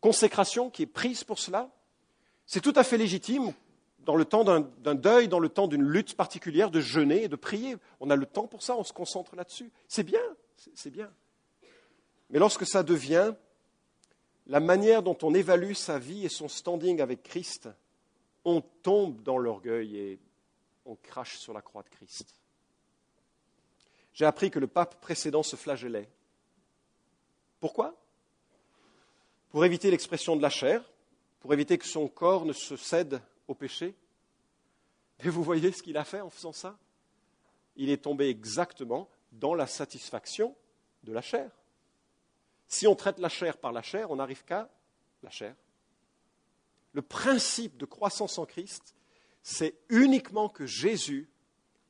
consécration 0.00 0.70
qui 0.70 0.82
est 0.82 0.86
prise 0.86 1.24
pour 1.24 1.38
cela. 1.38 1.70
C'est 2.46 2.60
tout 2.60 2.72
à 2.76 2.84
fait 2.84 2.96
légitime 2.96 3.52
dans 4.00 4.16
le 4.16 4.24
temps 4.24 4.44
d'un 4.44 4.94
deuil, 4.94 5.28
dans 5.28 5.40
le 5.40 5.50
temps 5.50 5.66
d'une 5.66 5.82
lutte 5.82 6.16
particulière, 6.16 6.70
de 6.70 6.80
jeûner 6.80 7.24
et 7.24 7.28
de 7.28 7.36
prier. 7.36 7.76
On 8.00 8.08
a 8.10 8.16
le 8.16 8.24
temps 8.24 8.46
pour 8.46 8.62
ça, 8.62 8.74
on 8.76 8.84
se 8.84 8.92
concentre 8.92 9.36
là-dessus. 9.36 9.70
C'est 9.86 10.02
bien, 10.02 10.22
c'est 10.74 10.90
bien. 10.90 11.10
Mais 12.30 12.38
lorsque 12.38 12.66
ça 12.66 12.82
devient 12.82 13.34
la 14.46 14.60
manière 14.60 15.02
dont 15.02 15.18
on 15.22 15.34
évalue 15.34 15.74
sa 15.74 15.98
vie 15.98 16.24
et 16.24 16.30
son 16.30 16.48
standing 16.48 17.02
avec 17.02 17.22
Christ, 17.22 17.68
on 18.44 18.62
tombe 18.62 19.22
dans 19.22 19.36
l'orgueil 19.36 19.96
et 19.96 20.18
on 20.86 20.96
crache 20.96 21.36
sur 21.36 21.52
la 21.52 21.60
croix 21.60 21.82
de 21.82 21.90
Christ. 21.90 22.34
J'ai 24.14 24.24
appris 24.24 24.50
que 24.50 24.58
le 24.58 24.66
pape 24.66 25.00
précédent 25.00 25.42
se 25.42 25.56
flagellait. 25.56 26.08
Pourquoi 27.60 27.96
Pour 29.50 29.64
éviter 29.64 29.90
l'expression 29.90 30.36
de 30.36 30.42
la 30.42 30.50
chair, 30.50 30.82
pour 31.40 31.52
éviter 31.52 31.78
que 31.78 31.86
son 31.86 32.08
corps 32.08 32.44
ne 32.44 32.52
se 32.52 32.76
cède 32.76 33.20
au 33.46 33.54
péché. 33.54 33.94
Mais 35.22 35.30
vous 35.30 35.42
voyez 35.42 35.72
ce 35.72 35.82
qu'il 35.82 35.96
a 35.96 36.04
fait 36.04 36.20
en 36.20 36.30
faisant 36.30 36.52
ça 36.52 36.78
Il 37.76 37.90
est 37.90 38.04
tombé 38.04 38.28
exactement 38.28 39.08
dans 39.32 39.54
la 39.54 39.66
satisfaction 39.66 40.54
de 41.04 41.12
la 41.12 41.22
chair. 41.22 41.50
Si 42.68 42.86
on 42.86 42.94
traite 42.94 43.18
la 43.18 43.28
chair 43.28 43.56
par 43.56 43.72
la 43.72 43.82
chair, 43.82 44.10
on 44.10 44.16
n'arrive 44.16 44.44
qu'à 44.44 44.68
la 45.22 45.30
chair. 45.30 45.54
Le 46.92 47.02
principe 47.02 47.76
de 47.76 47.86
croissance 47.86 48.38
en 48.38 48.46
Christ, 48.46 48.94
c'est 49.42 49.74
uniquement 49.88 50.48
que 50.48 50.66
Jésus 50.66 51.28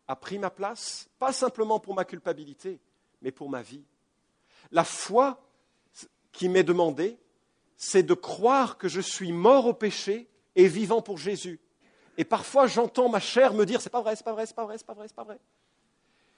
a 0.07 0.17
pris 0.17 0.39
ma 0.39 0.51
place, 0.51 1.09
pas 1.19 1.33
simplement 1.33 1.81
pour 1.81 1.95
ma 1.95 2.05
culpabilité, 2.05 2.81
mais 3.21 3.31
pour 3.31 3.51
ma 3.51 3.63
vie. 3.63 3.85
La 4.71 4.85
foi 4.85 5.41
qui 6.33 6.49
m'est 6.49 6.65
demandée, 6.65 7.19
c'est 7.77 8.03
de 8.03 8.15
croire 8.15 8.79
que 8.79 8.89
je 8.89 9.01
suis 9.01 9.33
mort 9.33 9.67
au 9.67 9.75
péché 9.75 10.29
et 10.57 10.67
vivant 10.67 11.01
pour 11.01 11.19
Jésus. 11.19 11.61
Et 12.17 12.25
parfois, 12.25 12.67
j'entends 12.67 13.09
ma 13.09 13.21
chair 13.21 13.55
me 13.55 13.65
dire, 13.65 13.81
c'est 13.81 13.91
pas 13.91 14.03
vrai, 14.03 14.17
c'est 14.17 14.25
pas 14.25 14.33
vrai, 14.33 14.47
c'est 14.47 14.57
pas 14.57 14.65
vrai, 14.65 14.77
c'est 14.77 14.87
pas 14.87 14.95
vrai, 14.95 15.07
c'est 15.07 15.15
pas 15.15 15.25
vrai. 15.25 15.39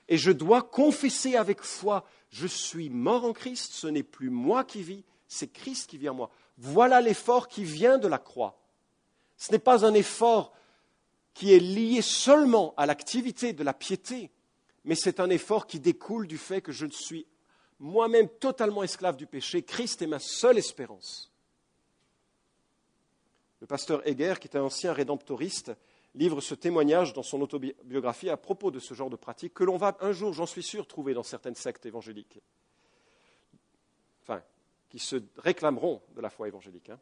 Et 0.08 0.18
je 0.18 0.30
dois 0.30 0.62
confesser 0.62 1.36
avec 1.36 1.62
foi, 1.62 2.04
je 2.30 2.46
suis 2.46 2.90
mort 2.90 3.24
en 3.24 3.32
Christ, 3.32 3.72
ce 3.72 3.86
n'est 3.86 4.02
plus 4.02 4.28
moi 4.28 4.64
qui 4.64 4.82
vis, 4.82 5.04
c'est 5.28 5.48
Christ 5.48 5.88
qui 5.88 5.96
vit 5.96 6.08
en 6.08 6.14
moi. 6.14 6.30
Voilà 6.58 7.00
l'effort 7.00 7.48
qui 7.48 7.64
vient 7.64 7.96
de 7.96 8.08
la 8.08 8.18
croix. 8.18 8.60
Ce 9.36 9.52
n'est 9.52 9.58
pas 9.58 9.86
un 9.86 9.94
effort 9.94 10.52
qui 11.32 11.54
est 11.54 11.60
lié 11.60 12.02
seulement 12.02 12.74
à 12.76 12.84
l'activité 12.84 13.52
de 13.54 13.64
la 13.64 13.72
piété, 13.72 14.30
mais 14.84 14.94
c'est 14.94 15.20
un 15.20 15.30
effort 15.30 15.66
qui 15.66 15.80
découle 15.80 16.26
du 16.26 16.36
fait 16.36 16.60
que 16.60 16.72
je 16.72 16.86
suis 16.86 17.26
moi-même 17.80 18.28
totalement 18.28 18.82
esclave 18.82 19.16
du 19.16 19.26
péché. 19.26 19.62
Christ 19.62 20.02
est 20.02 20.06
ma 20.06 20.20
seule 20.20 20.58
espérance. 20.58 21.32
Le 23.60 23.66
pasteur 23.66 24.06
Heger, 24.06 24.38
qui 24.38 24.48
est 24.48 24.56
un 24.56 24.62
ancien 24.62 24.92
rédemptoriste, 24.92 25.72
livre 26.14 26.40
ce 26.40 26.54
témoignage 26.54 27.12
dans 27.12 27.22
son 27.22 27.40
autobiographie 27.40 28.30
à 28.30 28.36
propos 28.36 28.70
de 28.70 28.78
ce 28.78 28.94
genre 28.94 29.10
de 29.10 29.16
pratique 29.16 29.54
que 29.54 29.64
l'on 29.64 29.76
va 29.76 29.96
un 30.00 30.12
jour, 30.12 30.32
j'en 30.32 30.46
suis 30.46 30.62
sûr, 30.62 30.86
trouver 30.86 31.14
dans 31.14 31.22
certaines 31.22 31.54
sectes 31.54 31.86
évangéliques, 31.86 32.38
enfin, 34.22 34.42
qui 34.88 34.98
se 34.98 35.16
réclameront 35.38 36.02
de 36.14 36.20
la 36.20 36.30
foi 36.30 36.48
évangélique. 36.48 36.90
Hein. 36.90 36.98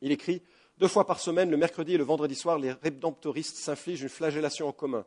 Il 0.00 0.12
écrit 0.12 0.42
Deux 0.78 0.88
fois 0.88 1.06
par 1.06 1.20
semaine, 1.20 1.50
le 1.50 1.56
mercredi 1.56 1.94
et 1.94 1.98
le 1.98 2.04
vendredi 2.04 2.34
soir, 2.34 2.58
les 2.58 2.72
rédemptoristes 2.72 3.56
s'infligent 3.56 4.02
une 4.02 4.08
flagellation 4.08 4.68
en 4.68 4.72
commun. 4.72 5.04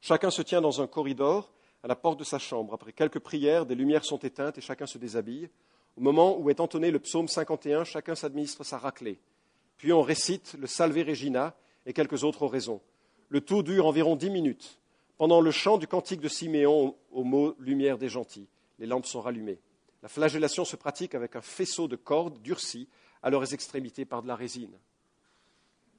Chacun 0.00 0.30
se 0.30 0.42
tient 0.42 0.60
dans 0.60 0.80
un 0.80 0.86
corridor 0.86 1.52
à 1.86 1.88
la 1.88 1.94
porte 1.94 2.18
de 2.18 2.24
sa 2.24 2.40
chambre. 2.40 2.74
Après 2.74 2.92
quelques 2.92 3.20
prières, 3.20 3.64
des 3.64 3.76
lumières 3.76 4.04
sont 4.04 4.18
éteintes 4.18 4.58
et 4.58 4.60
chacun 4.60 4.86
se 4.86 4.98
déshabille. 4.98 5.48
Au 5.96 6.00
moment 6.00 6.36
où 6.36 6.50
est 6.50 6.58
entonné 6.58 6.90
le 6.90 6.98
psaume 6.98 7.28
51, 7.28 7.84
chacun 7.84 8.16
s'administre 8.16 8.64
sa 8.64 8.76
raclée. 8.76 9.20
Puis 9.76 9.92
on 9.92 10.02
récite 10.02 10.56
le 10.58 10.66
Salve 10.66 10.96
Regina 11.06 11.54
et 11.86 11.92
quelques 11.92 12.24
autres 12.24 12.42
oraisons. 12.42 12.80
Le 13.28 13.40
tout 13.40 13.62
dure 13.62 13.86
environ 13.86 14.16
dix 14.16 14.30
minutes. 14.30 14.80
Pendant 15.16 15.40
le 15.40 15.52
chant 15.52 15.78
du 15.78 15.86
cantique 15.86 16.20
de 16.20 16.26
Siméon 16.26 16.96
au 17.12 17.22
mot 17.22 17.54
Lumière 17.60 17.98
des 17.98 18.08
gentils, 18.08 18.48
les 18.80 18.86
lampes 18.86 19.06
sont 19.06 19.20
rallumées. 19.20 19.60
La 20.02 20.08
flagellation 20.08 20.64
se 20.64 20.74
pratique 20.74 21.14
avec 21.14 21.36
un 21.36 21.40
faisceau 21.40 21.86
de 21.86 21.94
cordes 21.94 22.42
durcies 22.42 22.88
à 23.22 23.30
leurs 23.30 23.54
extrémités 23.54 24.04
par 24.04 24.22
de 24.22 24.26
la 24.26 24.34
résine. 24.34 24.76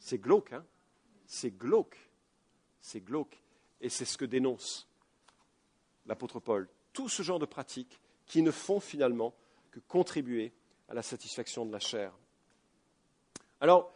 C'est 0.02 0.20
glauque, 0.20 0.52
hein? 0.52 0.66
C'est 1.28 1.58
glauque. 1.58 1.98
C'est 2.82 3.00
glauque. 3.00 3.42
Et 3.80 3.88
c'est 3.88 4.04
ce 4.04 4.18
que 4.18 4.26
dénonce 4.26 4.87
l'apôtre 6.08 6.40
Paul. 6.40 6.68
Tout 6.94 7.10
ce 7.10 7.22
genre 7.22 7.40
de 7.40 7.46
pratiques 7.46 8.00
qui 8.26 8.42
ne 8.42 8.52
font 8.52 8.80
finalement 8.80 9.34
que 9.72 9.80
contribuer 9.80 10.54
à 10.90 10.94
la 10.94 11.02
satisfaction 11.02 11.66
de 11.66 11.72
la 11.72 11.80
chair. 11.80 12.12
Alors, 13.60 13.92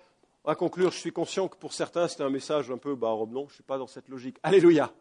à 0.45 0.55
conclure, 0.55 0.91
je 0.91 0.97
suis 0.97 1.11
conscient 1.11 1.47
que 1.47 1.57
pour 1.57 1.73
certains, 1.73 2.07
c'est 2.07 2.21
un 2.21 2.29
message 2.29 2.71
un 2.71 2.77
peu, 2.77 2.95
bah, 2.95 3.15
non, 3.29 3.45
je 3.45 3.51
ne 3.51 3.55
suis 3.55 3.63
pas 3.63 3.77
dans 3.77 3.87
cette 3.87 4.09
logique. 4.09 4.37
Alléluia. 4.43 4.91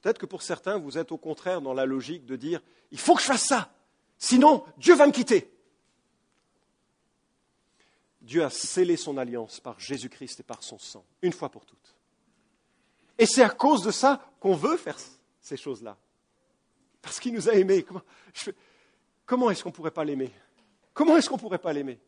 Peut-être 0.00 0.18
que 0.18 0.26
pour 0.26 0.42
certains, 0.42 0.78
vous 0.78 0.96
êtes 0.96 1.10
au 1.10 1.18
contraire 1.18 1.60
dans 1.60 1.74
la 1.74 1.84
logique 1.84 2.24
de 2.24 2.36
dire, 2.36 2.60
il 2.92 3.00
faut 3.00 3.14
que 3.14 3.20
je 3.20 3.26
fasse 3.26 3.46
ça, 3.46 3.72
sinon 4.16 4.64
Dieu 4.76 4.94
va 4.94 5.06
me 5.06 5.12
quitter. 5.12 5.52
Dieu 8.20 8.44
a 8.44 8.50
scellé 8.50 8.96
son 8.96 9.16
alliance 9.16 9.58
par 9.58 9.80
Jésus-Christ 9.80 10.40
et 10.40 10.42
par 10.44 10.62
son 10.62 10.78
sang, 10.78 11.04
une 11.22 11.32
fois 11.32 11.48
pour 11.48 11.64
toutes. 11.64 11.96
Et 13.18 13.26
c'est 13.26 13.42
à 13.42 13.50
cause 13.50 13.82
de 13.82 13.90
ça 13.90 14.30
qu'on 14.38 14.54
veut 14.54 14.76
faire 14.76 14.98
ces 15.48 15.56
choses-là. 15.56 15.96
Parce 17.00 17.18
qu'il 17.18 17.32
nous 17.34 17.48
a 17.48 17.54
aimés. 17.54 17.84
Comment, 19.24 19.50
est-ce 19.50 19.62
qu'on 19.62 19.70
ne 19.70 19.74
pourrait 19.74 19.90
pas 19.90 20.04
l'aimer? 20.04 20.30
Comment 20.92 21.16
est-ce 21.16 21.28
qu'on 21.28 21.36
ne 21.36 21.40
pourrait 21.40 21.58
pas 21.58 21.72
l'aimer? 21.72 21.98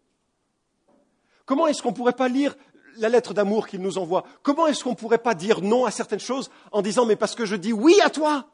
Comment 1.46 1.66
est-ce 1.66 1.82
qu'on 1.82 1.90
ne 1.90 1.96
pourrait 1.96 2.12
pas 2.12 2.28
lire 2.28 2.56
la 2.96 3.08
lettre 3.08 3.34
d'amour 3.34 3.66
qu'il 3.66 3.80
nous 3.80 3.98
envoie? 3.98 4.24
Comment 4.42 4.66
est-ce 4.66 4.84
qu'on 4.84 4.90
ne 4.90 4.96
pourrait 4.96 5.18
pas 5.18 5.34
dire 5.34 5.62
non 5.62 5.84
à 5.84 5.90
certaines 5.90 6.20
choses 6.20 6.50
en 6.70 6.82
disant 6.82 7.06
mais 7.06 7.16
parce 7.16 7.34
que 7.34 7.46
je 7.46 7.56
dis 7.56 7.72
oui 7.72 7.98
à 8.02 8.10
toi? 8.10 8.48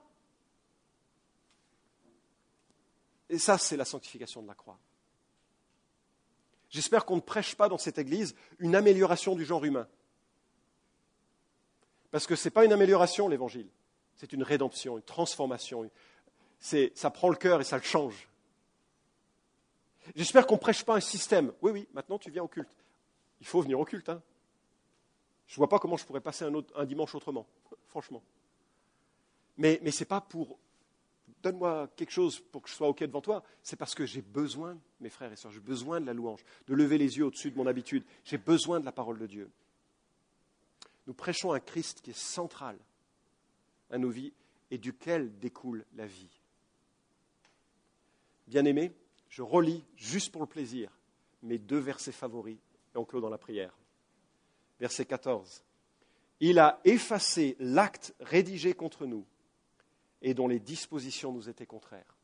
Et 3.29 3.39
ça, 3.39 3.59
c'est 3.59 3.77
la 3.77 3.85
sanctification 3.85 4.41
de 4.41 4.47
la 4.47 4.55
croix. 4.55 4.79
J'espère 6.71 7.05
qu'on 7.05 7.17
ne 7.17 7.21
prêche 7.21 7.57
pas 7.57 7.69
dans 7.69 7.79
cette 7.79 7.99
Église 7.99 8.37
une 8.59 8.77
amélioration 8.77 9.35
du 9.35 9.45
genre 9.45 9.65
humain. 9.65 9.89
Parce 12.13 12.27
que 12.27 12.37
ce 12.37 12.47
n'est 12.47 12.53
pas 12.53 12.65
une 12.65 12.73
amélioration, 12.73 13.29
l'Évangile. 13.29 13.69
C'est 14.17 14.33
une 14.33 14.43
rédemption, 14.43 14.97
une 14.97 15.03
transformation. 15.03 15.89
ça 16.59 17.11
prend 17.11 17.29
le 17.29 17.37
cœur 17.37 17.61
et 17.61 17.65
ça 17.65 17.77
le 17.77 17.83
change. 17.83 18.29
J'espère 20.15 20.47
qu'on 20.47 20.55
ne 20.55 20.61
prêche 20.61 20.85
pas 20.85 20.97
un 20.97 21.01
système. 21.01 21.53
Oui, 21.63 21.73
oui, 21.73 21.89
maintenant 21.93 22.19
tu 22.19 22.31
viens 22.31 22.43
au 22.43 22.49
culte 22.49 22.71
il 23.41 23.47
faut 23.47 23.61
venir 23.61 23.79
au 23.79 23.85
culte. 23.85 24.09
Hein. 24.09 24.23
Je 25.47 25.55
ne 25.55 25.57
vois 25.57 25.69
pas 25.69 25.79
comment 25.79 25.97
je 25.97 26.05
pourrais 26.05 26.21
passer 26.21 26.45
un, 26.45 26.85
dimanche 26.85 27.15
autrement, 27.15 27.47
franchement. 27.87 28.23
Mais, 29.57 29.79
mais 29.83 29.91
ce 29.91 30.01
n'est 30.01 30.07
pas 30.07 30.21
pour 30.21 30.59
donne-moi 31.43 31.89
quelque 31.95 32.11
chose 32.11 32.41
pour 32.41 32.63
que 32.63 32.69
je 32.69 32.75
sois 32.75 32.89
OK 32.89 33.01
devant 33.01 33.21
toi, 33.21 33.45
c'est 33.63 33.77
parce 33.77 33.95
que 33.95 34.05
j'ai 34.05 34.23
besoin, 34.23 34.77
mes 35.01 35.11
frères 35.11 35.31
et 35.31 35.37
sœurs, 35.37 35.53
j'ai 35.53 35.61
besoin 35.61 36.01
de 36.01 36.07
la 36.07 36.13
louange, 36.13 36.41
de 36.67 36.75
lever 36.75 36.99
les 36.99 37.19
yeux 37.19 37.27
au-dessus 37.27 37.53
de 37.53 37.57
mon 37.57 37.67
habitude. 37.67 38.05
J'ai 38.25 38.39
besoin 38.39 38.81
de 38.81 38.85
la 38.85 38.91
parole 38.91 39.19
de 39.19 39.27
Dieu. 39.27 39.51
Nous 41.07 41.15
prêchons 41.15 41.53
un 41.53 41.61
Christ 41.61 42.01
qui 42.01 42.11
est 42.11 42.19
central 42.19 42.77
à 43.91 43.99
nos 43.99 44.11
vies 44.11 44.33
et 44.71 44.79
duquel 44.79 45.39
découle 45.39 45.85
la 45.95 46.07
vie. 46.07 46.41
Bien-aimé, 48.47 48.93
je 49.29 49.43
relis 49.43 49.85
juste 49.97 50.33
pour 50.33 50.43
le 50.43 50.47
plaisir 50.47 50.91
mes 51.43 51.59
deux 51.59 51.79
versets 51.79 52.13
favoris 52.13 52.59
et 52.95 52.99
on 52.99 53.05
clôt 53.05 53.21
dans 53.21 53.31
la 53.31 53.39
prière. 53.39 53.77
Verset 54.81 55.07
14. 55.07 55.65
Il 56.41 56.59
a 56.59 56.81
effacé 56.85 57.57
l'acte 57.61 58.15
rédigé 58.21 58.75
contre 58.75 59.07
nous 59.07 59.25
et 60.23 60.35
dont 60.35 60.49
les 60.49 60.59
dispositions 60.59 61.33
nous 61.33 61.49
étaient 61.49 61.67
contraires. 61.67 62.17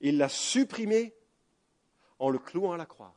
Il 0.00 0.18
l'a 0.18 0.28
supprimé 0.28 1.14
en 2.18 2.30
le 2.30 2.38
clouant 2.38 2.72
à 2.72 2.76
la 2.76 2.86
croix. 2.86 3.14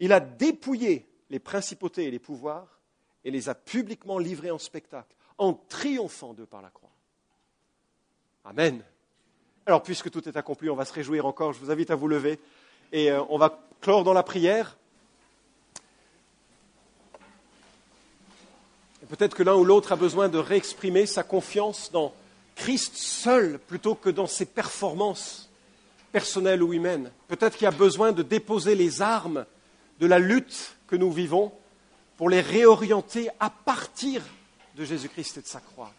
Il 0.00 0.12
a 0.12 0.20
dépouillé 0.20 1.06
les 1.30 1.38
principautés 1.38 2.06
et 2.06 2.10
les 2.10 2.18
pouvoirs 2.18 2.80
et 3.24 3.30
les 3.30 3.48
a 3.48 3.54
publiquement 3.54 4.18
livrés 4.18 4.50
en 4.50 4.58
spectacle, 4.58 5.16
en 5.38 5.54
triomphant 5.68 6.34
d'eux 6.34 6.46
par 6.46 6.62
la 6.62 6.70
croix. 6.70 6.90
Amen. 8.44 8.82
Alors, 9.66 9.82
puisque 9.82 10.10
tout 10.10 10.28
est 10.28 10.36
accompli, 10.36 10.70
on 10.70 10.76
va 10.76 10.84
se 10.84 10.92
réjouir 10.92 11.26
encore. 11.26 11.52
Je 11.52 11.60
vous 11.60 11.70
invite 11.70 11.90
à 11.90 11.94
vous 11.94 12.08
lever 12.08 12.38
et 12.92 13.10
euh, 13.10 13.22
on 13.28 13.38
va 13.38 13.58
clore 13.80 14.04
dans 14.04 14.12
la 14.12 14.22
prière. 14.22 14.76
Peut-être 19.08 19.34
que 19.34 19.42
l'un 19.42 19.54
ou 19.54 19.64
l'autre 19.64 19.92
a 19.92 19.96
besoin 19.96 20.28
de 20.28 20.38
réexprimer 20.38 21.06
sa 21.06 21.22
confiance 21.22 21.90
dans 21.92 22.12
Christ 22.56 22.96
seul 22.96 23.58
plutôt 23.58 23.94
que 23.94 24.10
dans 24.10 24.26
ses 24.26 24.44
performances 24.44 25.48
personnelle 26.12 26.62
ou 26.62 26.72
humaine. 26.72 27.10
Peut-être 27.28 27.56
qu'il 27.56 27.64
y 27.64 27.68
a 27.68 27.70
besoin 27.70 28.12
de 28.12 28.22
déposer 28.22 28.74
les 28.74 29.02
armes 29.02 29.46
de 30.00 30.06
la 30.06 30.18
lutte 30.18 30.76
que 30.86 30.96
nous 30.96 31.12
vivons 31.12 31.52
pour 32.16 32.28
les 32.28 32.40
réorienter 32.40 33.28
à 33.40 33.50
partir 33.50 34.22
de 34.78 34.84
Jésus-Christ 34.84 35.38
et 35.38 35.42
de 35.42 35.46
sa 35.46 35.60
croix. 35.60 35.92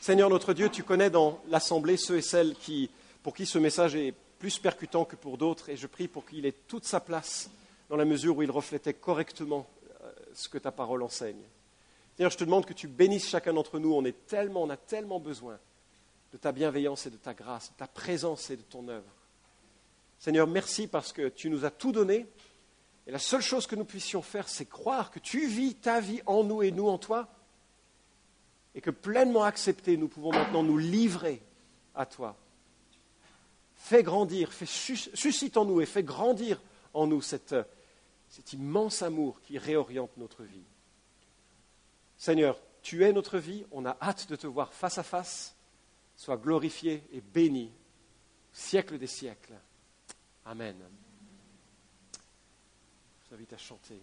Seigneur 0.00 0.30
notre 0.30 0.54
Dieu, 0.54 0.70
tu 0.70 0.82
connais 0.82 1.10
dans 1.10 1.42
l'Assemblée 1.48 1.98
ceux 1.98 2.16
et 2.16 2.22
celles 2.22 2.54
qui, 2.54 2.88
pour 3.22 3.34
qui 3.34 3.44
ce 3.44 3.58
message 3.58 3.94
est 3.94 4.14
plus 4.38 4.58
percutant 4.58 5.04
que 5.04 5.14
pour 5.14 5.36
d'autres, 5.36 5.68
et 5.68 5.76
je 5.76 5.86
prie 5.86 6.08
pour 6.08 6.24
qu'il 6.24 6.46
ait 6.46 6.56
toute 6.66 6.86
sa 6.86 7.00
place 7.00 7.50
dans 7.90 7.96
la 7.96 8.06
mesure 8.06 8.38
où 8.38 8.42
il 8.42 8.50
reflétait 8.50 8.94
correctement 8.94 9.68
euh, 10.02 10.10
ce 10.32 10.48
que 10.48 10.56
ta 10.56 10.72
parole 10.72 11.02
enseigne. 11.02 11.42
Seigneur, 12.16 12.30
je 12.30 12.38
te 12.38 12.44
demande 12.44 12.64
que 12.64 12.72
tu 12.72 12.88
bénisses 12.88 13.28
chacun 13.28 13.52
d'entre 13.52 13.78
nous. 13.78 13.92
On, 13.92 14.06
est 14.06 14.26
tellement, 14.26 14.62
on 14.62 14.70
a 14.70 14.78
tellement 14.78 15.20
besoin 15.20 15.58
de 16.32 16.38
ta 16.38 16.52
bienveillance 16.52 17.04
et 17.04 17.10
de 17.10 17.18
ta 17.18 17.34
grâce, 17.34 17.70
de 17.72 17.76
ta 17.76 17.86
présence 17.86 18.48
et 18.48 18.56
de 18.56 18.62
ton 18.62 18.88
œuvre. 18.88 19.12
Seigneur, 20.18 20.46
merci 20.46 20.86
parce 20.86 21.12
que 21.12 21.28
tu 21.28 21.50
nous 21.50 21.66
as 21.66 21.70
tout 21.70 21.92
donné. 21.92 22.26
Et 23.06 23.10
la 23.10 23.18
seule 23.18 23.42
chose 23.42 23.66
que 23.66 23.76
nous 23.76 23.84
puissions 23.84 24.22
faire, 24.22 24.48
c'est 24.48 24.66
croire 24.66 25.10
que 25.10 25.18
tu 25.18 25.46
vis 25.46 25.74
ta 25.74 26.00
vie 26.00 26.22
en 26.24 26.42
nous 26.42 26.62
et 26.62 26.70
nous 26.70 26.88
en 26.88 26.96
toi. 26.96 27.28
Et 28.74 28.80
que 28.80 28.90
pleinement 28.90 29.42
acceptés, 29.42 29.96
nous 29.96 30.08
pouvons 30.08 30.32
maintenant 30.32 30.62
nous 30.62 30.78
livrer 30.78 31.42
à 31.94 32.06
toi. 32.06 32.36
Fais 33.74 34.02
grandir, 34.02 34.52
fais, 34.52 34.66
suscite 34.66 35.56
en 35.56 35.64
nous 35.64 35.80
et 35.80 35.86
fais 35.86 36.02
grandir 36.02 36.60
en 36.94 37.06
nous 37.06 37.22
cet 37.22 37.54
immense 38.52 39.02
amour 39.02 39.40
qui 39.42 39.58
réoriente 39.58 40.16
notre 40.16 40.44
vie. 40.44 40.64
Seigneur, 42.16 42.60
tu 42.82 43.04
es 43.04 43.12
notre 43.12 43.38
vie, 43.38 43.64
on 43.72 43.86
a 43.86 43.96
hâte 44.00 44.28
de 44.28 44.36
te 44.36 44.46
voir 44.46 44.72
face 44.72 44.98
à 44.98 45.02
face. 45.02 45.54
Sois 46.16 46.36
glorifié 46.36 47.02
et 47.12 47.20
béni, 47.20 47.72
siècle 48.52 48.98
des 48.98 49.06
siècles. 49.06 49.54
Amen. 50.44 50.76
Je 52.12 53.28
vous 53.28 53.34
invite 53.34 53.52
à 53.54 53.58
chanter. 53.58 54.00